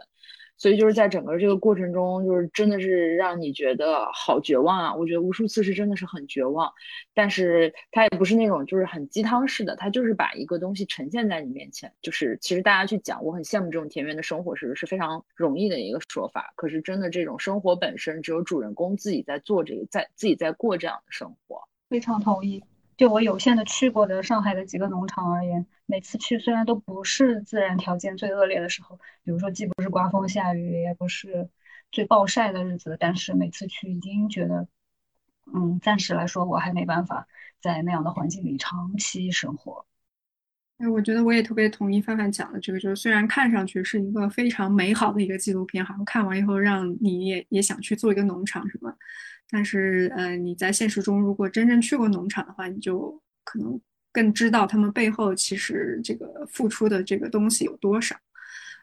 [0.58, 4.96] 所以就是在整个这个过程中，就是真的是让你觉得好绝望啊！
[4.96, 6.72] 我觉得无数次是真的是很绝望，
[7.14, 11.92] 但是它也不是那种就是很鸡汤式的，它就是把一个东西呈现在你面前。
[12.02, 16.54] 就是其实大家去讲，我很羡慕这种田园的生活，是是非常容易的一个说法。
[16.56, 21.62] 可是真的这种生活本身，只有主人公自己在做这个，在自己在过这样的生活。
[21.90, 22.64] 非常同意。
[22.98, 31.50] 就我有限的去过的上海的几个农场而言，每次去虽然都不是自然条件最恶劣的时候，比如说既不是刮风下雨，也不是
[31.92, 34.68] 最暴晒的日子，但是每次去已经觉得，
[35.54, 37.28] 嗯，暂时来说我还没办法
[37.62, 39.86] 在那样的环境里长期生活。
[40.78, 48.94] 哎，我觉得我也特别同意范范讲的这个，就是虽然看上去是一个非常美好的一个纪录片，好像看完以后让你也也想去做一个农场什么，
[49.50, 53.80] 但是呃，你在现实中如果真正去过农场的话，你就可能
[54.12, 58.16] 更知道他们背后其实这个付出的这个东西有多少。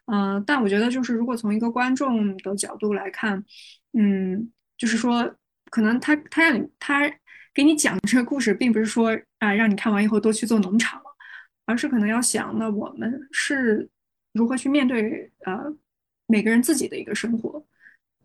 [0.06, 3.44] 嗯，但我觉得就是如果从一个观众的角度来看，
[3.92, 5.34] 嗯，就是说
[5.70, 7.10] 可能他他让你他
[7.54, 11.06] 给你讲这个故事，并不是说啊让你看完以后都去做农场了。
[11.64, 13.88] 而是可能要想，那我们是
[14.32, 15.56] 如何去面对呃
[16.26, 17.64] 每个人自己的一个生活？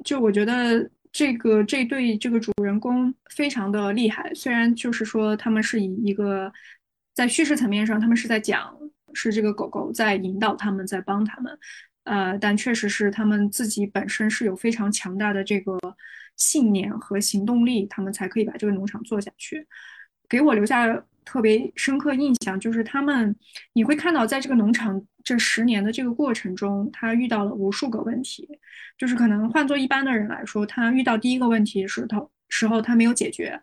[0.03, 4.33] 就我觉得这个这对这个主人公非常的厉害。
[4.33, 6.51] 虽然就是说他们是以一个
[7.13, 8.77] 在叙事层面上，他们是在讲
[9.13, 11.57] 是这个狗狗在引导他们，在帮他们，
[12.03, 15.77] 呃，但确实是他们自己本身是有非常强大的这个
[16.35, 19.67] 信念和行动力，他们才可以把这个农场做下去，
[20.29, 21.03] 给我留下。
[21.29, 23.35] 特别深刻印象就是他们，
[23.73, 28.47] 你会看到在这个农场这十年的这个过程中，他遇到了无数个问题。
[28.97, 33.61] 就是可能换做一般的人来说，他遇到第一个问题时头时候他没有解决，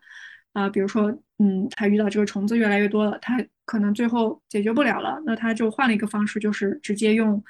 [0.53, 7.43] 啊，比如说，嗯，他遇到这个虫子越来越多了，他可能最后解决不了了，那他就换了一个方式，就是直接用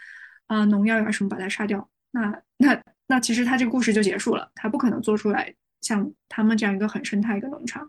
[0.47, 1.91] 啊农药呀什么把它杀掉。
[2.13, 5.53] 那那那其实他这个故事就结束了，他不可能做出来。
[5.85, 7.87] 像他们这样一个很生态一个农场，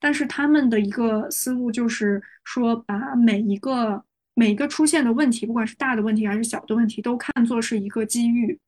[0.00, 4.04] 但是他们的一个思路就是说，把每一个
[4.34, 8.58] 每一个出现的问题，不管是大的问题还是小的问题，都看作是一个机遇。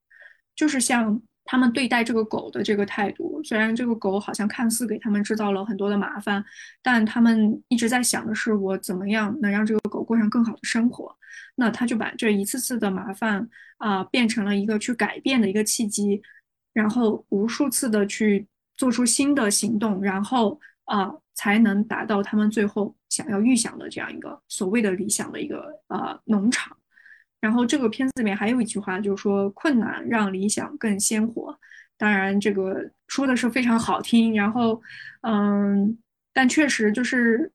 [0.57, 6.45] 就是像他们对待这个狗的这个态度，虽然这个狗好像看似给他们制造了很多的麻烦，
[6.83, 11.15] 但他们一直在想的是，我怎么样能让这个狗过上更好的生活。
[11.57, 16.23] 那他就把这一次次的麻烦啊，变成了一个去改变的一个契机，
[16.73, 18.47] 然后无数次的去。
[18.79, 26.75] 做出新的行动，然后啊，才能达到他们最后想要预想的这样一个所谓的理想的一个呃农场。
[27.41, 31.59] 然后这个片子里面还有一句话，就是说困难让理想更鲜活。
[31.97, 34.35] 当然，这个说的是非常好听。
[34.35, 34.81] 然后，
[35.23, 35.99] 嗯，
[36.33, 37.53] 但确实就是，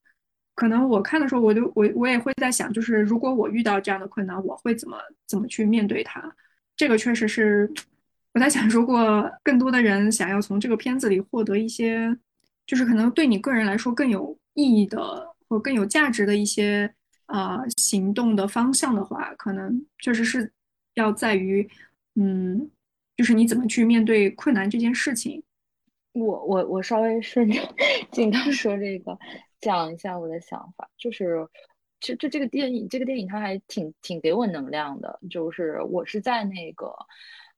[0.55, 6.33] 可能我看的时候，我就我我也会在想，就是如果我遇到这样的困难，我会怎么怎么去面对它？
[6.75, 7.71] 这个确实是。
[8.33, 12.17] 我在想，如果更多的人想要从这个片子里获得一些，
[12.65, 14.99] 就是可能对你个人来说更有意义的
[15.47, 16.91] 或更有价值的一些
[17.27, 20.51] 啊行动的方向的话，可能确实是
[20.95, 21.69] 要在于，
[22.15, 22.71] 嗯，
[23.15, 25.43] 就是你怎么去面对困难这件事情。
[26.13, 27.61] 我我我稍微顺着
[28.11, 29.15] 静刚说这个
[29.61, 31.47] 讲一下我的想法，就是
[31.99, 36.91] 这这这个电影这个电影它还挺挺给我能量的，就是我是在那个。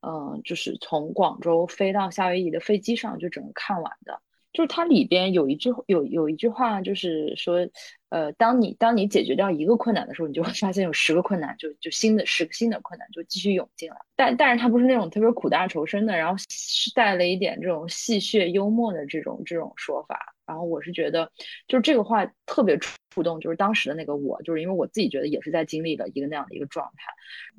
[0.05, 4.21] 嗯，就是从广州飞到夏威夷的飞机上就整个看完的，
[4.53, 7.67] 就是它里边有一句有有一句话，就是说，
[8.09, 13.97] 呃，当你当你解决掉一个困难的时候，你就会发现有十个困难就就新的十个新的困难就继续涌进来。
[14.15, 20.33] 但但是它不是那种特别苦大仇深的，然后是带了一点这种戏谑幽默的这种这种说法。
[20.45, 21.31] 然后我是觉得，
[21.67, 22.77] 就是这个话特别
[23.15, 27.13] 触动，就是当时的那个我，就是因为我自己觉得也是在经历了一个那样的一个状态。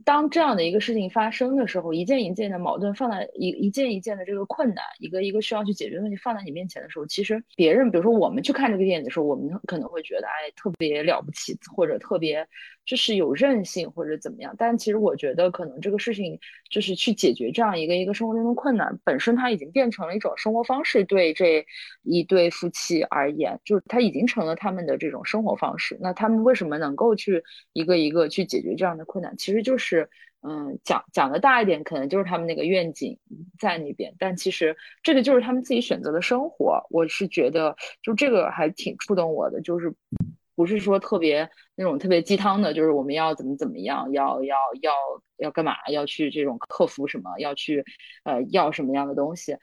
[0.04, 12.46] 当这样的一个事情发生的时候，一件一件的矛盾放在一一件一件的这个困难，一个一个需要去解决的问题放在你面前的时候，其实别人，比如说我们去看这个电影的时候，我们可能会觉得，哎，特别了不起，或者特别
[12.84, 14.54] 就是有韧性，或者怎么样。
[14.58, 16.38] 但其实我觉得，可能这个事情
[16.68, 21.04] 就是去解决这样一个一个生活中的困难，本身它已经变成了一种生活方式。
[21.06, 21.64] 对这
[22.02, 25.96] 一对夫妻而言，就是它已经成了他们的这种生活生活方式。
[26.00, 29.36] 那他们为什么能够去一个一个去解决这样的困难？
[29.36, 29.78] 其实就。
[29.78, 30.08] 是，
[30.42, 33.16] 嗯，讲讲的大一点，可能就是他们那个愿景
[33.56, 36.84] 在那边，但其实这个就是他们自己选择的生活。
[36.90, 39.94] 我是觉得，就这个还挺触动我的，就是
[40.56, 44.92] 不是说特别那种特别鸡汤的，就是我们要怎么怎么样，要要要
[45.36, 47.84] 要干嘛，要去这种克服什么，要去
[48.24, 49.56] 呃要什么样的东西。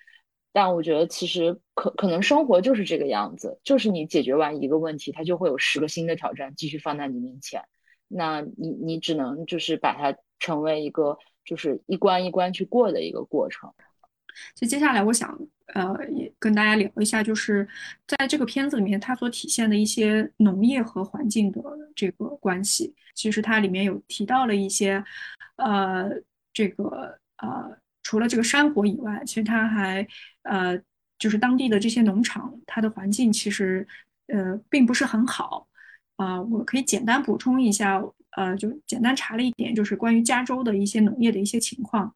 [0.53, 7.61] 但我觉得其实可可能生活就是这个样子，就是你解决完一个问题，它就会有十个新的挑战继续放在你面前。
[8.07, 13.73] 那你你只能就是把它成为一个就是一关一关去过的一个过程。
[14.55, 15.39] 就接下来我想
[15.73, 17.67] 呃也跟大家聊一下，就是
[18.07, 21.61] 在这个片子里面它所体现的一些农业和环境的
[21.95, 22.93] 这个关系。
[23.15, 25.03] 其实它里面有提到了一些
[25.55, 26.09] 呃
[26.51, 30.07] 这个呃除了这个山火以外，其实它还
[30.43, 30.77] 呃
[31.17, 33.87] 就是当地的这些农场，它的环境其实
[34.27, 35.67] 呃并不是很好。
[36.15, 37.99] 啊，我可以简单补充一下，
[38.37, 42.13] 呃，就简单查了一点，就是关于加州的一些农业的一些情况。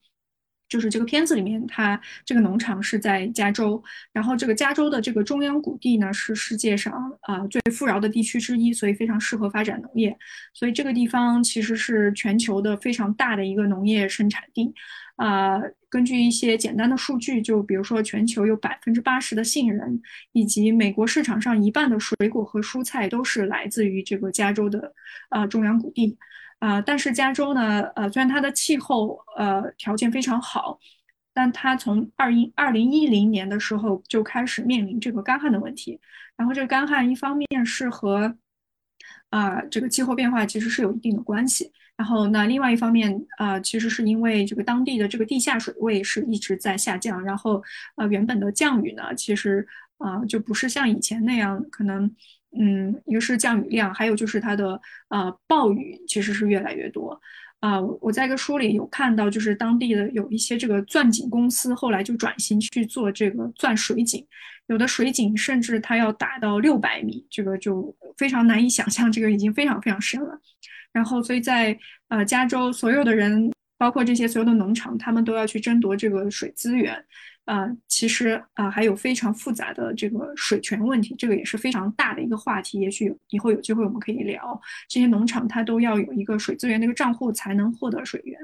[0.70, 10.18] 就是这个片子里面，它这个农场是在加州，然后这个加州的这个中央谷地呢是世界上啊最富饶的地区之一，所以非常适合发展农业。
[10.53, 14.74] 所以这个地方其实是全球的非常大的一个农业生产地。
[15.15, 15.59] 啊，
[15.89, 19.99] 根据一些简单的数据，就比如说全球有百分之八十的杏仁，
[20.32, 24.93] 以及美国市场上一半的水果和蔬菜都是来自于这个加州的
[25.30, 26.15] 啊中央谷地。
[26.60, 30.80] 啊，但是加州呢，呃，虽然它的气候呃条件非常好，
[31.32, 35.99] 但它从二一二零一零年的时候就开始面临这个干旱的问题。
[36.36, 38.36] 然后这个干旱一方面是和
[39.30, 41.72] 啊这个气候变化其实是有一定的关系。
[41.95, 47.64] 然后那另外一方面啊，其实是因为这个当地的这个地下水位是一直在下降，然后
[47.97, 49.68] 呃原本的降雨呢，其实
[49.99, 52.16] 啊就不是像以前那样可能。
[52.59, 54.79] 嗯，一个是降雨量，还有就是它的
[55.09, 57.19] 呃暴雨其实是越来越多
[57.59, 57.81] 啊。
[58.01, 64.25] 我在一个书里有看到，就是当地的有一些这个钻井公司后来就转型去做这个钻水井，
[64.67, 70.39] 有的水井甚至它要打到六百米，这个就非常难以想象，这个已经非常非常深了。
[70.93, 71.77] 然后，所以在
[72.07, 77.05] 呃加州，所有的人，包括这些所有的农场，他们都要去争夺这个水资源。
[77.47, 82.77] 啊，其实啊，还有非常复杂的这个水权问题，这个也是非常大的一个话题。
[82.77, 84.59] 也许以后有机会我们可以聊。
[84.89, 88.37] 这些农场它都要有一个水资源的一个账户才能获得水源。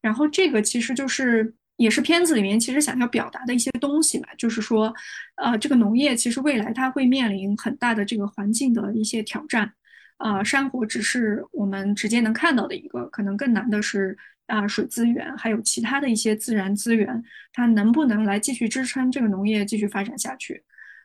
[0.00, 4.94] 然后这个其实就是也是片子里面其实想要表达的一些东西嘛，就是说，
[5.34, 9.72] 呃，这个农业其实未来它会面临很大的这个环境的一些挑战。
[10.16, 14.16] 啊，山火只是我们直接能看到的一个，可能更难的是。
[14.46, 20.62] 啊，水资源还有其他的一些自然资源，它能不能来继续支撑这个农业继续发展下去？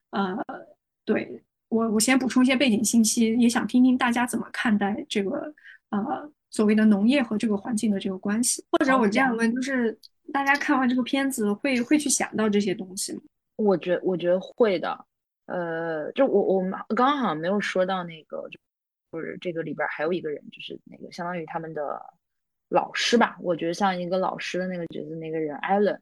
[0.10, 0.36] 呃，
[1.06, 5.54] 对我，我先补充一些背景信息，也想听听大家怎么看待这个
[5.92, 8.62] 呃所谓的农业和这个环境的这个关系。
[8.72, 9.98] 或者我这样问，就是
[10.34, 13.22] 大家看完这个片子会会去想到这些东西吗？
[13.56, 15.06] 我觉我觉得会的。
[15.46, 22.02] 呃，就我我们刚刚好像没有说到那个，就是这个里边还有一个人，就是那个相当于他们的。
[22.70, 26.00] 老师吧，我觉得像一个老师的那个角色，那个人艾伦，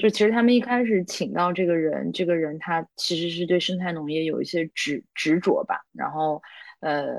[0.00, 5.82] 就其实他们一开始请到这个人，这个人他其实是对生态农业有一些执执着吧。
[5.92, 6.42] 然后，
[6.80, 7.14] 呃，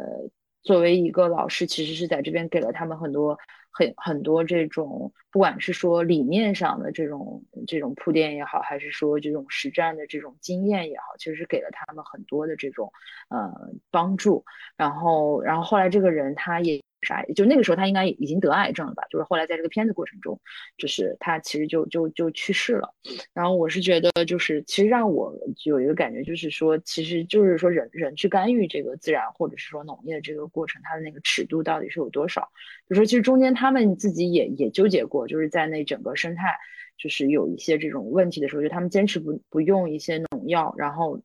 [0.64, 3.38] 作为一个老师，其实是在这边给了他们很多
[3.72, 12.92] 很很多这种，不管是说理念上的这种这种铺垫也好，还是说这种实战的这种经验也好，其实是给了他们很多的这种
[13.30, 13.52] 呃
[13.92, 14.44] 帮助。
[14.76, 16.82] 然后，然后后来这个人他也。
[17.02, 17.24] 啥？
[17.36, 19.04] 就那个时候他应该已经得癌症了吧？
[19.10, 20.40] 就是后来在这个片子过程中，
[20.78, 22.94] 就是他其实就就就去世了。
[23.34, 25.34] 然后我是觉得，就是其实让我
[25.66, 32.50] 有一个感觉，就是说，其实就是说人人去干预这个自然或者是说农业这个过程，它的那个尺度到底是有多少？
[32.90, 36.58] 就说其实中间他们自己也也纠结过，就是在那整个生态
[36.98, 41.22] 就是有一些这种问题的时候，就他们坚持不不用一些农药，然后。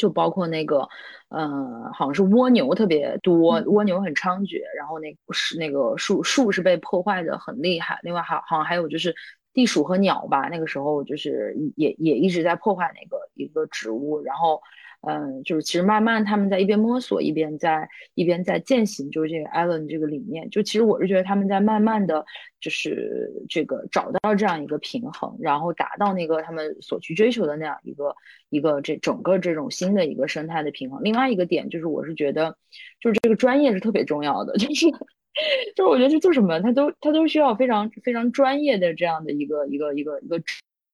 [0.00, 0.88] 就包括那个，
[1.28, 8.00] 嗯，好像是蜗牛特别多，蜗牛很猖獗，然后那是那个树树是被破坏的很厉害。
[8.02, 9.14] 另外还好像还有就是
[9.52, 14.60] 地鼠和鸟吧，那个时候就是也也一直在破坏那个一个植物，然后。
[15.02, 20.50] 嗯，就是其实慢慢他们在一边摸索，一边在一边在践行，就是这个 Allen 这个理念。
[20.50, 22.26] 就其实我是觉得他们在慢慢的
[22.60, 28.14] 就是这个找到这样一个平衡，然后达到那个他们所去追求的那样一个
[28.50, 31.02] 一个这整个这种新的一个生态的平衡。
[31.02, 32.54] 另外一个点就是，我是觉得
[33.00, 34.86] 就是这个专业是特别重要的，就是
[35.74, 40.38] 就是我觉得是做什么，他都他都需要非常非常专业的这样的一个一个一个一个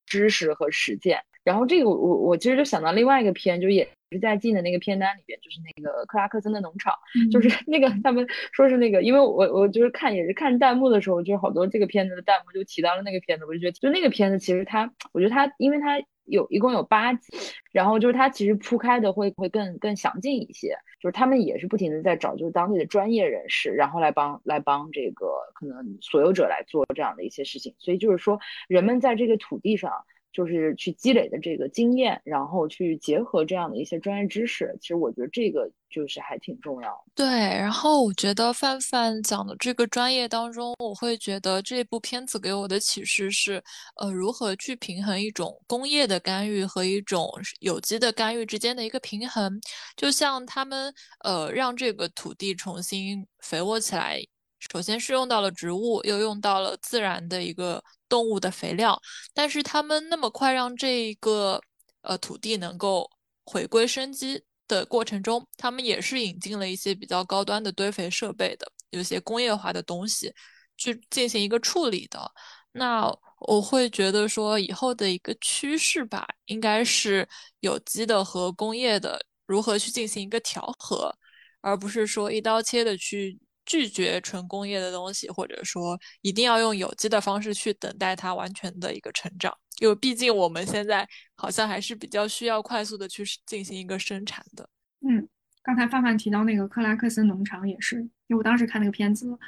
[0.06, 1.18] 知识和实践。
[1.42, 6.94] 然后这个我我其实就想到另外一个片，就也是在进的那个片单里边，就是那个克拉克森的农场，
[7.32, 17.36] 就是 那个他们说是那个，因为我我就是看也是看弹幕的时候，就好多这个片子的弹幕就提到了那个片子，我就觉得就那个片子其实它，我觉得它因为它有一共有八集，
[17.72, 28.38] 然后就是它其实铺开的会会更更详尽一些，就是他们也是不停的在找就是当地的专业人士，然后来帮来帮这个可能所有者来做这样的一些事情，所以就是说
[28.68, 29.90] 人们在这个土地上。
[30.36, 37.04] 就是去积累的这个经验，然后去结合这样的一些专业知识，其实我觉得这个就是还挺重要。
[37.14, 43.62] 对，然后我觉得范范讲的这个专业当中，我会觉得这部片子给我的启示是，
[43.98, 47.26] 呃，如何去平衡一种工业的干预和一种
[47.60, 49.58] 有机的干预之间的一个平衡。
[49.96, 50.92] 就像他们
[51.24, 54.20] 呃让这个土地重新肥沃起来，
[54.58, 57.82] 首先是用到了植物，又用到了自然的一个。
[58.08, 58.96] 动物的肥料，
[59.34, 61.60] 但是他们那么快让这个
[62.02, 63.10] 呃土地能够
[63.44, 70.32] 回归生机的过程中，他们也是引进了一些比较高端的堆肥设备的，有些工业化的东西
[70.76, 72.30] 去进行一个处理的。
[72.70, 77.28] 那我会觉得说以后的一个趋势吧，应该是
[77.58, 81.12] 有机的和工业的如何去进行一个调和，
[81.60, 83.36] 而不是说一刀切的去
[83.66, 89.52] 拒绝纯工业的东西，或者说一定要用有机的方式去等待它完全的一个成长。
[89.80, 94.66] 因为毕竟我们现在好像还是比较需要快速的去进行一个生产的。
[95.00, 95.28] 嗯，
[95.62, 99.38] 刚才范范提到那个克拉克森农场也是，因为我当时看那个片子。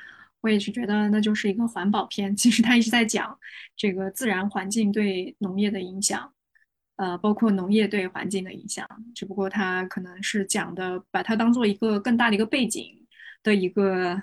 [0.40, 3.36] 我也是觉得那就是一个环保片，其实它一直在讲
[3.76, 6.32] 这个自然环境对农业的影响，
[6.94, 8.88] 呃，包括农业对环境的影响。
[9.16, 13.04] 只不过它可能是讲的，把它当做一个更大的一个背景
[13.42, 14.22] 的一个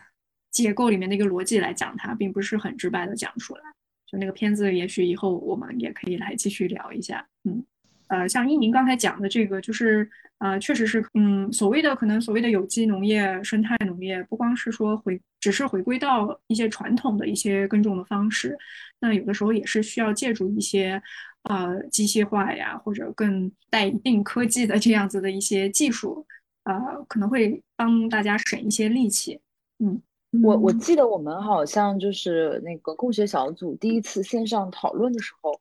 [0.52, 3.62] 结构里面的一个逻辑来讲它，并不是很直白的讲出来。
[4.06, 7.28] 就那个片子，也许以后我们也可以来继续聊一下。
[7.44, 7.66] 嗯，
[8.08, 10.10] 呃，像一宁刚才讲的这个，就是。
[10.40, 18.56] 呃，确实是，嗯，所谓的可能所谓的有机农业、生态农业，不光是说回，只是回归到一些传统的一些耕种的方式，
[19.00, 21.02] 那有的时候也是需要借助一些，
[21.44, 26.25] 呃，机械化呀，或者更带一定科技的这样子的一些技术，
[26.66, 29.40] 呃，可能会帮大家省一些力气。
[29.80, 30.00] 嗯，
[30.44, 35.60] 我我记得我们好像就是那个共学小组第一次线上讨论的时候，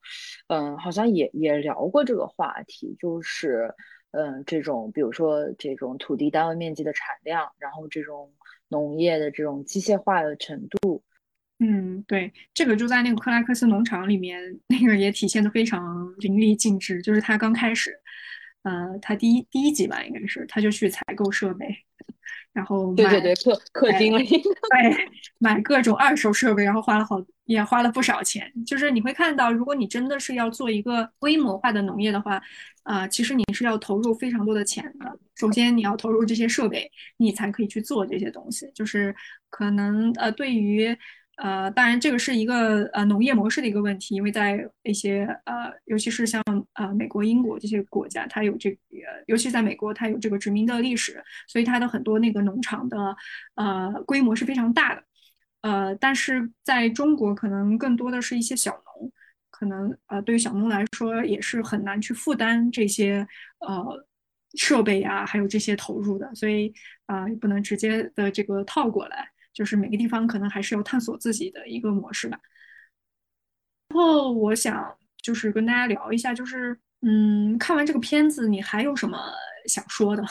[0.48, 3.72] 嗯，好像也也聊过这个话题，就是。
[4.16, 8.32] 嗯，这种比如说这种土地单位面积的产量，然后这种
[8.68, 11.02] 农业的这种机械化的程度，
[11.58, 17.02] 嗯，对，这个就在那个克拉克斯农场里面，那个也体现的非常淋漓尽致。
[17.02, 17.90] 就是他刚开始，
[18.64, 21.66] 呃，他第一第一集吧，应该是他就去采购设备。
[22.52, 25.08] 然后对对对，氪氪金了，对，
[25.38, 28.52] 买各种二手设备，然后花了好也花了不少钱。
[28.64, 32.40] 就是你会看到，如果你真的是要做一个规模化的农业的话，
[32.84, 35.18] 啊，其实你是要投入非常多的钱的。
[35.34, 38.70] 首先你要投入这些设备，你才可以去做这些东西。
[38.74, 39.14] 就是
[39.50, 40.96] 可能呃，对于。
[41.36, 46.42] 呃，当然，这个是一个呃农业模式的一个问题，因为在一些呃，尤其是像
[46.74, 48.78] 呃美国、英国这些国家，它有这个，
[49.26, 53.16] 尤其在美国，它有这个殖民的历史，所以它的很多那个农场的
[53.56, 55.02] 呃规模是非常大的。
[55.62, 59.10] 呃，但是在中国，可能更多的是一些小农，
[59.50, 63.26] 可能呃对于小农来说也是很难去负担这些
[63.58, 64.06] 呃
[64.56, 66.72] 设备啊，还有这些投入的，所以
[67.06, 69.33] 啊，不能直接的这个套过来。
[69.54, 72.38] 就是每个地方可能还是要探索自己的一个模式吧。
[73.88, 79.18] 然后我想就是跟大家聊一下，就是嗯，看完这个片子，你还有什么
[79.66, 80.24] 想说的？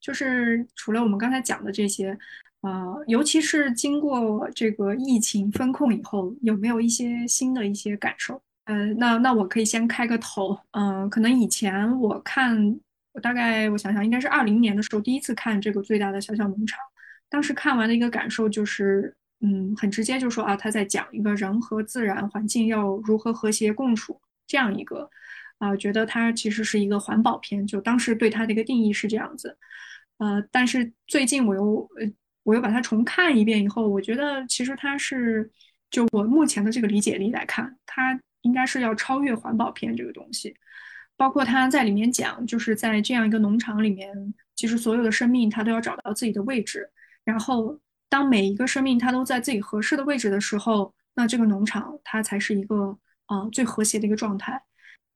[0.00, 2.18] 就是除了我们刚才讲的这些，
[2.62, 8.42] 呃，尤其是经过这个疫情风控以后，有没有一些新的一些感受？
[8.64, 12.78] 呃，那那我可以先开个头，嗯，可能以前我看，
[13.12, 16.78] 我大概我想想，应该是二零年的时候第一次看这个最大的小小农场。
[17.28, 25.10] 当时看完的一个感受就是，嗯，很直接就说啊，他在讲一个人和自然环境要如何和谐共处这样一个，
[25.58, 29.58] 啊，觉得它其实是一个环保片，就当时对它的一个定义是这样子，
[30.18, 32.10] 呃，但是最近我又呃
[32.44, 35.50] 我又把它重看一遍以后，我觉得其实它是
[35.90, 40.54] 就我目前的这个理解力来看，它应该是要超越环保片这个东西，
[41.16, 46.88] 包括他在里面讲，就是在这样一个农场里面，其实所有的生命它都要找到自己的位置。
[47.26, 52.96] 然后，当每一个生命它都在自己合适的位置的时候，那这个农场它才是一个
[53.26, 54.62] 啊最和谐的一个状态。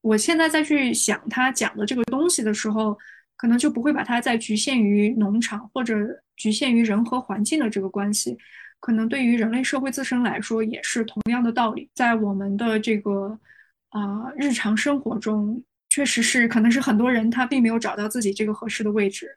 [0.02, 2.98] 我现在再去想他讲的这个东西的时候，
[3.36, 5.94] 可能就不会把它再局限于农场或者
[6.36, 8.36] 局限于人和环境的这个关系。
[8.80, 11.88] 可能对于人类社会自身来说也是同样的道理。
[11.94, 13.38] 在我们的这个
[13.90, 19.36] 啊日常生活中，确实是可能是很多人他并没有找到自己这个合适的位置。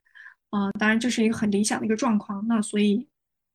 [0.54, 3.08] 啊，当然这是一个很理想的一个状况，那所以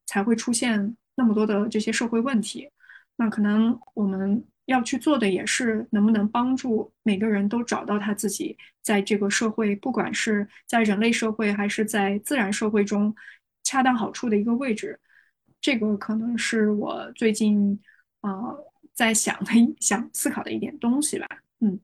[0.04, 2.68] 才会出现那么多的这些社会问题。
[3.14, 13.14] 那可能我们要去做的也是能不能帮助每个人都找到他自己在这个社会，不管是在人类社会还是在自然社会中
[13.62, 14.98] 恰当好处的一个位置。
[15.60, 17.78] 这个可能是我最近
[18.22, 18.56] 啊
[18.92, 21.28] 在想的、想思考的一点东西吧。
[21.60, 21.78] 嗯。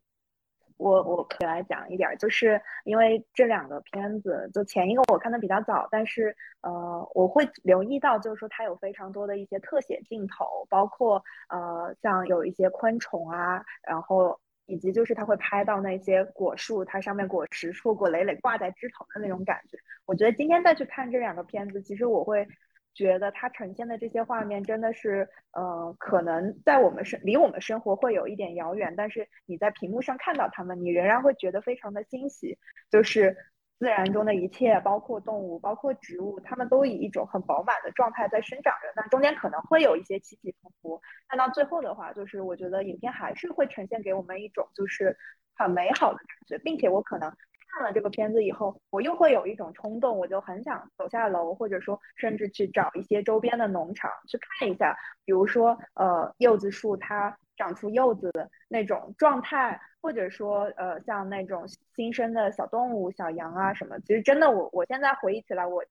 [0.85, 19.79] 我我可以来讲一点，就是因为这两个片子，就前一个我看的比较早，但是呃，我会留意到，就是说它有非常多的一些特写镜头，包括呃像有一些昆虫啊，然后以及就是它会拍到那些果树，它上面果实硕果累累挂在枝头的那种感觉。
[20.05, 22.47] 我觉得今天再去看这两个片子，其实我会。
[22.95, 32.57] 觉得它呈现的这些画面真的是，呃，可能在我们生离我们生活会有一点遥远，但是你在屏幕上看到他们，你仍然会觉得非常的欣喜。
[32.91, 33.37] 就是
[33.81, 38.93] 自然中的一切，包括动物，包括植物，它们都以一种很饱满的状态在生长着。
[38.95, 45.17] 那中间可能会有一些起起伏伏，但到最后的话，就是我觉得影片还是会呈现给我们一种就是
[45.57, 47.31] 很美好的感觉，并且我可能
[47.75, 59.81] 看了这个片子以后，我又会有一种冲动，我就很想走下楼，或者说甚至去找一些周边的农场去看一下，比如说呃柚子树它长出柚子的那种状态。
[60.05, 61.65] 或者说，呃，像那种
[61.97, 65.83] 新生的小动物、小羊啊什么，其实真的，我我现在回忆起来，我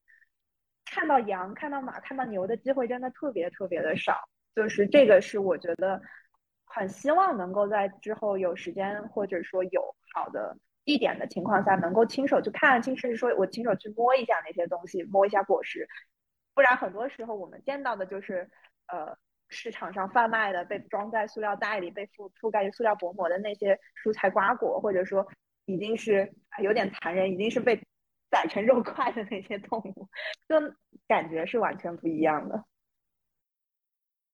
[0.85, 4.13] 看到羊、看到马、看到牛的机会真的特别特别的少。
[4.53, 5.99] 就是这个是我觉得
[6.63, 10.55] 很希望能够在之后有时间，或者说有好的
[10.85, 15.87] 地点的情况下，能够亲手去看，甚至说我亲手去摸一下那些东西，摸一下果实。
[16.53, 18.49] 不然很多时候我们见到的就是，
[18.87, 19.17] 呃。
[19.49, 25.27] 市场上贩卖的被装在塑料袋里、被覆覆盖着塑料薄膜的那些蔬菜瓜果，或者说
[25.65, 27.79] 已经是有点残忍，已经是被
[28.31, 30.09] 宰成肉块的那些动物，
[30.49, 30.55] 就
[31.07, 32.65] 感觉是完全不一样的。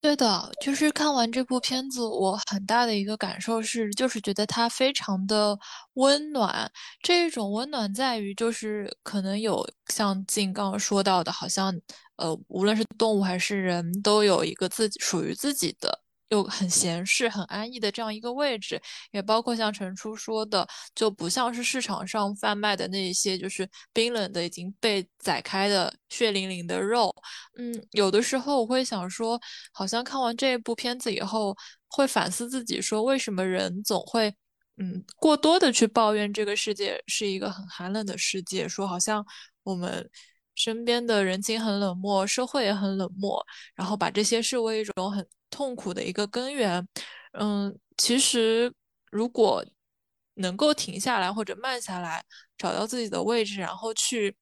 [0.04, 5.58] 对的，就是看完这部片子，我很大的一个感受是，就是觉得它非常的
[5.96, 6.72] 温暖。
[7.04, 11.74] 这一种温暖在于，就是可能有像静刚刚说到的，好像
[12.16, 16.00] 呃，无论是动物还是人都有一个自己属于自己的。
[16.30, 18.80] 又很闲适、很安逸的这样一个位置，
[19.12, 27.14] 也包括像陈初说的，就不像是市场上贩卖的那些，就是冰冷的、已经被宰开的血淋淋的肉。
[27.58, 29.40] 嗯，有的时候我会想说，
[29.72, 31.56] 好像看完这部片子以后，
[31.88, 34.34] 会反思自己，说为什么人总会，
[34.78, 39.26] 嗯，过多的去抱怨这个世界是一个很寒冷的世界，说好像
[39.64, 40.08] 我们
[40.54, 45.26] 身边的人情很冷漠，社会也很冷漠，然后把这些视为一种很。
[45.50, 46.88] 痛苦的一个根源，
[47.34, 48.72] 嗯，其实
[49.12, 49.66] 如果
[50.36, 52.24] 能够停下来或者慢下来，
[52.58, 54.36] 找到自己的位置，然后去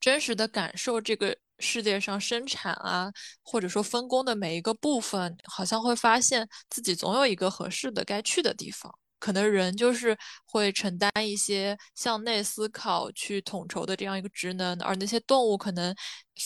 [0.00, 3.10] 真实的感受这个世界上生产啊，
[3.42, 8.98] 或者说分工的每一个部分，好像会发现自己总有一个合适的该去的地方。
[9.18, 15.94] 可能人就是会承担一些向内思考、去统筹的这样一个职能，而那些动物可能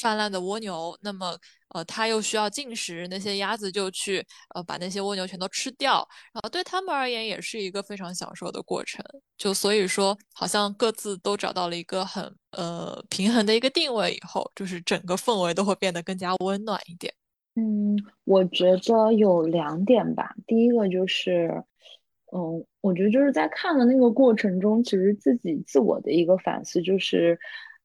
[0.01, 1.37] 泛滥的蜗牛，那么
[1.69, 9.05] 呃，它又需要进食，那些鸭子就去呃把那些蜗牛全都吃掉，然后对他们而言也是一个非常享受的过程。
[9.37, 17.13] 就所以说，好像各自都找到了一个很呃平衡的一个定位以后，就是整个氛围都会变得更加温暖一点。
[17.55, 21.63] 嗯，我觉得有两点吧，第一个就是。
[22.35, 27.39] 嗯，我觉得就是在看的那个过程中，其实自己自我的一个反思就是，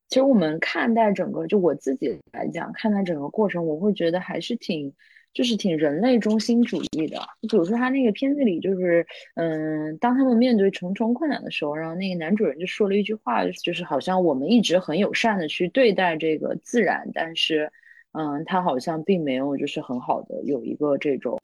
[0.07, 4.93] 其实我们看待整个，就我自己来讲，看待整个过程，我会觉得还是挺，
[5.33, 7.19] 就是挺人类中心主义的。
[7.41, 17.69] 比如说他那个片子里，就是，嗯，当他们面对重重困难的时候，然后那个男主人就说了一句话，就是好像我们一直很友善的去对待这个自然，但是，
[18.13, 21.37] 嗯，他好像并没有就是很好的有一个这种。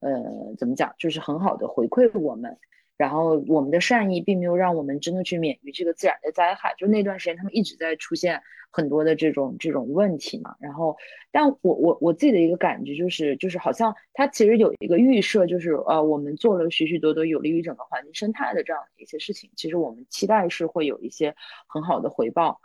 [0.00, 2.58] 呃，怎么讲，就是很好的回馈我们，
[2.96, 6.74] 然后我们的善意并没有让我们真的去免于这个自然的灾害。
[6.78, 10.54] 就那段时间，他们一直在出现很多的这种这种问题嘛。
[10.60, 10.96] 然后，
[11.30, 21.34] 但我我我自己的一个感觉就是，就是好像它其实有一个预设，就是呃，我们做了许许多多有利于整个环境生态的这样的一些事情，其实我们期待是会有一些
[21.66, 22.60] 很好的回报。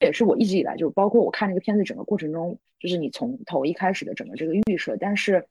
[0.00, 5.46] 这也是我一直以来就包括我看那个片子整个过程中，就是你从头一开始的整个这个预设，但是，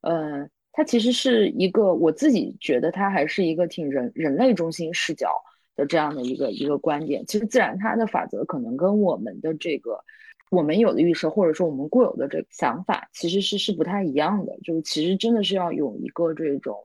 [0.00, 0.50] 嗯。
[0.72, 5.30] 它其实是一个，我自己觉得它还是一个挺人人类中心视角
[5.76, 7.24] 的这样的一个一个观点。
[7.26, 10.02] 其实自然它的法则可能跟我们的这个
[10.50, 14.58] 我们有的预设，或者说我们固有的这个想法，其实是是不太一样的。
[14.64, 16.76] 就是其实真的是要有一个这种。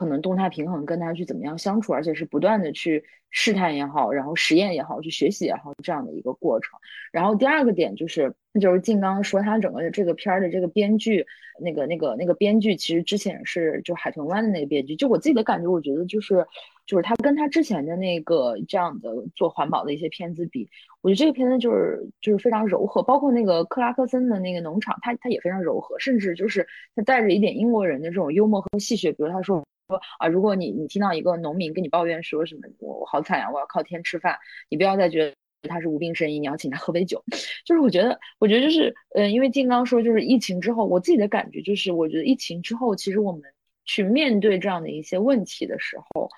[0.00, 6.80] 可能动态平衡跟他去怎么样相处，而且是不断的去试探也好，然后实验也好，去学习也好，这样的一个过程。
[7.12, 11.26] 然后第二个点就是，就是静刚说他整个的这个片儿的这个编剧，
[11.60, 14.96] 那个那个那个编剧其实之前是就海豚湾的那个编剧。
[14.96, 16.46] 就我自己的感觉，我觉得就是
[16.86, 20.66] 就是他跟他之前的那个这样的做环保的一些片子比，
[21.02, 23.02] 我觉得这个片子就是就是非常柔和。
[23.02, 29.62] 包括那个克拉克森的那个农场，他他也非常柔和，甚至就是他带着一点英国人的这种幽默和戏谑，比如他说。
[29.90, 34.38] 说啊，如果你你听到一个农民跟你抱怨说什么我我好惨呀，我要靠天吃饭，
[34.68, 35.34] 你不要再觉得
[35.68, 37.22] 他是无病呻吟，你要请他喝杯酒。
[37.66, 43.42] 就是我觉得，我觉得就是，嗯，因为金刚说就是疫情之后，我自己的感觉就是，我觉得疫情之后，其实我们
[43.84, 46.30] 去面对这样的一些问题的时候，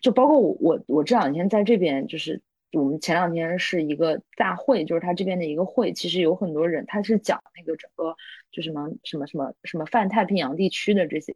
[0.00, 2.40] 就包括我我我这两天在这边，就是
[2.72, 8.16] 我们前两天是一个大会，就是他这边的一个会，其实有很多人，他是讲那个整个
[8.50, 11.34] 就什么什么什么什么泛太平洋地区的这些。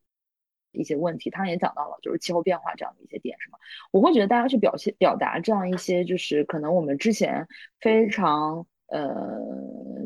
[0.77, 3.59] 一些问题，他也讲到了就是气候变化这样的一些点，是吗？
[3.91, 7.47] 我会觉得大家去表现表达这样一些就是可能我们之前
[7.81, 9.41] 非常呃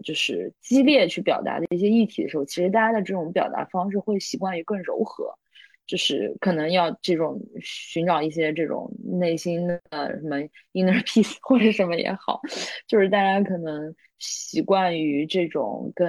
[0.05, 5.35] 就是激烈去表达的一些议题的时候，其实大家的这种表达方式会习惯于更柔和。
[5.91, 10.37] 就是可能要这种寻找一些这种内心的什么
[10.73, 12.41] inner peace 或者什么也好，
[12.87, 16.07] 就是大家可能习惯于这种更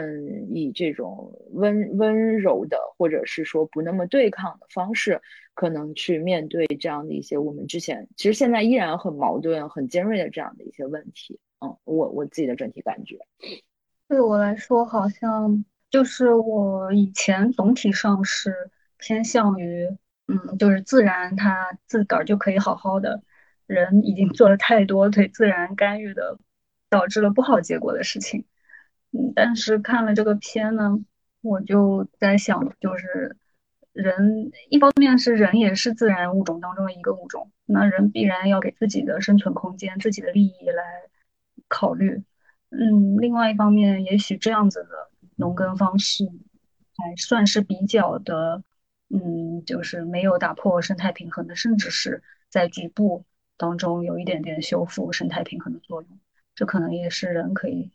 [0.53, 5.19] 以这种温温柔的，或者是说不那么对抗的方式，
[5.55, 11.39] 可能去面对这样的一些我们之前其实现在依然很矛盾、很尖锐的这样的一些问题。
[11.59, 13.17] 嗯，我我自己的整体感觉，
[14.07, 18.53] 对我来说，好像就是我以前总体上是。
[19.01, 19.89] 偏向于，
[20.27, 23.23] 嗯，就是自然它自个儿就可以好好的，
[23.65, 26.37] 人已经做了太多对自然干预的，
[26.89, 28.45] 导致了不好结果的事情。
[29.11, 30.99] 嗯，但是看了这个片呢，
[31.41, 33.35] 我就在想，就是
[33.91, 40.83] 人一方面是人也是自然物种当中的一个物种，那人必然要给自己的生存空间、自己的利益来
[41.67, 42.23] 考虑。
[42.69, 46.23] 嗯，另外一方面，也许这样子的农耕方式
[46.95, 48.63] 还算是比较的。
[49.13, 53.25] 嗯，就是没有打破生态平衡的，甚至是在局部
[53.57, 56.19] 当中有一点点修复生态平衡的作用。
[56.55, 57.91] 这可能也是人可以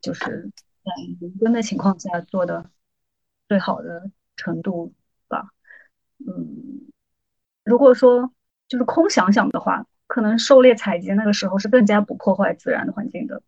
[0.00, 0.50] 就是
[0.84, 2.70] 在农耕的情况下做的
[3.48, 4.92] 最好的程度
[5.28, 5.50] 吧。
[6.18, 6.92] 嗯，
[7.64, 8.32] 如果说
[8.68, 13.42] 就是空想想的话，可能狩猎采集那个时候是更加不破坏自然的环境的，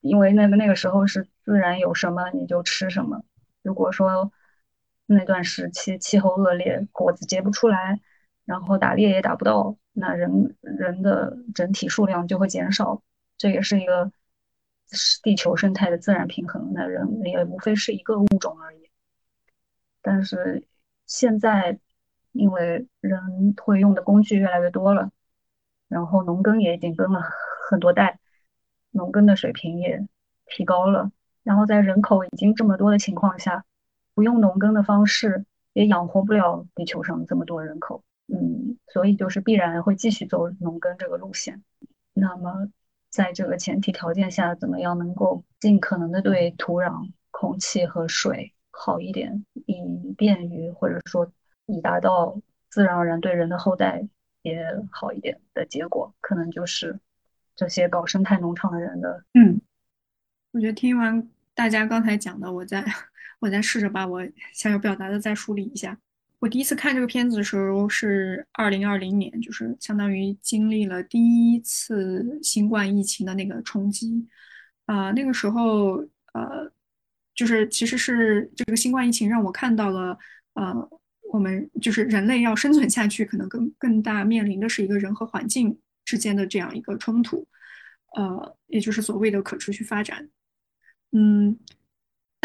[0.00, 3.24] 因为那个那个时候是自然有什么你就吃什么。
[3.62, 4.32] 如果说
[5.06, 8.00] 那段时期气候恶劣，果子结不出来，
[8.46, 13.02] 然后打猎也打不到，那人人的整体数量就会减少，
[13.36, 14.10] 这也是一个
[15.22, 16.72] 地球生态的自然平衡。
[16.72, 18.88] 那人也无非是一个物种而已。
[20.00, 20.66] 但是
[21.06, 21.78] 现在，
[22.32, 25.10] 因为人会用的工具越来越多了，
[25.88, 27.20] 然后农耕也已经耕了
[27.68, 28.18] 很多代，
[28.90, 30.06] 农耕的水平也
[30.46, 33.66] 提高了，然后在人口已经这么多的情况下。
[34.14, 41.62] 不用农耕的方式也养活不了地球上这么多人口，嗯，所以就是必然会继续走农耕这个路线。
[42.12, 42.68] 那么，
[43.10, 49.82] 在这个前提条件下，怎么样能够尽可能的对土壤、空气和水好一点，以
[50.16, 51.32] 便于或者说
[51.66, 52.40] 以达到
[52.70, 54.06] 自然而然对人的后代
[54.42, 57.00] 也好一点的结果，可能就是
[57.56, 59.24] 这些搞生态农场的人的。
[59.34, 59.60] 嗯，
[60.52, 62.84] 我觉得听完大家刚才讲的，我在。
[63.44, 65.98] 我再试着把我想要表达的再梳理一下。
[66.38, 74.26] 我第一次看这个片子的时候是二零二零年，就是相当于经历了第一次新冠疫情的那个冲击。
[74.86, 75.96] 啊，那个时候，
[76.32, 76.72] 呃，
[77.34, 80.18] 就是其实是这个新冠疫情让我看到了，
[80.54, 80.88] 呃，
[81.30, 87.46] 我们就是人类要生存下去，可能更更大面临的是一个人和环境之间的这样一个冲突，
[88.16, 90.30] 呃，也就是所谓的可持续发展。
[91.12, 91.58] 嗯。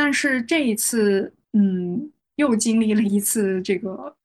[0.01, 4.15] 但是这一次，嗯，又经历了一次这个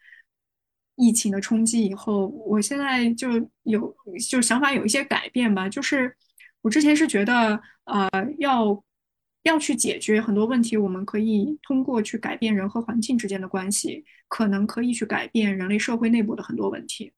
[0.95, 3.29] 疫情的冲击以后，我现在就
[3.65, 3.93] 有
[4.31, 5.69] 就想法有一些改变吧。
[5.69, 6.17] 就是
[6.63, 8.09] 我之前是觉得，呃，
[8.39, 8.85] 要
[9.43, 17.13] 要去解决很多问题，我们可以通过去改变人和环境之间的关系，可能可以去改变人类社会内部的很多问题。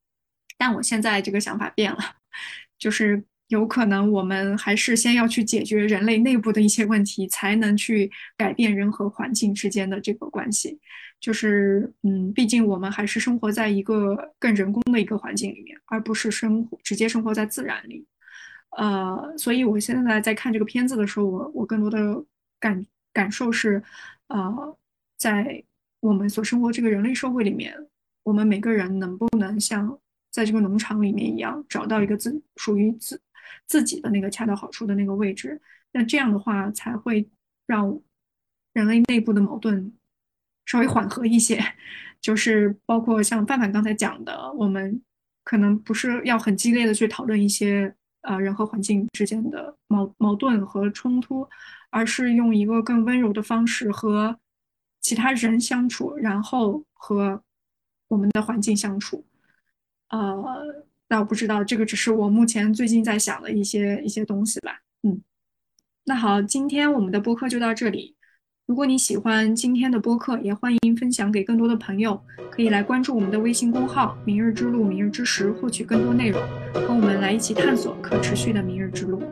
[0.57, 1.99] 但我现在这个想法变了，
[2.79, 3.23] 就是。
[3.49, 10.79] 有可能我们还是先要去解决人类内部的一些问题，才能去改变人和环境之间的这个关系。
[11.21, 18.05] 就是，嗯，毕竟我们还是生活在一个更人工的一个环境里面，而不是生活直接生活在自然里。
[18.77, 22.25] 呃，所以我现在在看这个片子的时候，我我更多的
[22.59, 23.83] 感感受是，
[24.27, 24.77] 呃，
[25.17, 25.63] 在
[26.01, 27.75] 我们所生活这个人类社会里面，
[28.25, 29.99] 我们每个人能不能像
[30.31, 33.21] 在这个农场里面一样，找到一个自属于自。
[33.67, 35.61] 自己的那个恰到好处的那个位置，
[35.93, 37.29] 那这样的话才会
[37.67, 38.01] 让
[38.73, 39.93] 人类内部的矛盾
[40.65, 41.63] 稍微缓和一些。
[42.21, 45.01] 就是包括像范范刚才讲的，我们
[45.45, 51.49] 可能不是要很激烈的去讨论一些呃人和环境之间的矛矛盾和冲突，
[51.91, 54.41] 而是用一个更温柔的方式和
[55.01, 57.43] 其他人相处，然后和
[58.09, 59.25] 我们的环境相处，
[60.09, 60.86] 呃。
[61.09, 64.81] 那我不知道，这个只是我目前最近在想的一些一些东西吧。
[65.03, 65.23] 嗯，
[66.05, 68.17] 那好，今天我们的播客就到这里。
[68.67, 72.21] 如果你喜欢今天的播客，也欢迎分享给更多的朋友。
[72.51, 76.43] 可以来关注我们的微信公号“明日之路”“明日之时”，获取更多内容，
[76.73, 79.23] 和我们来一起探索可持续的明日之路。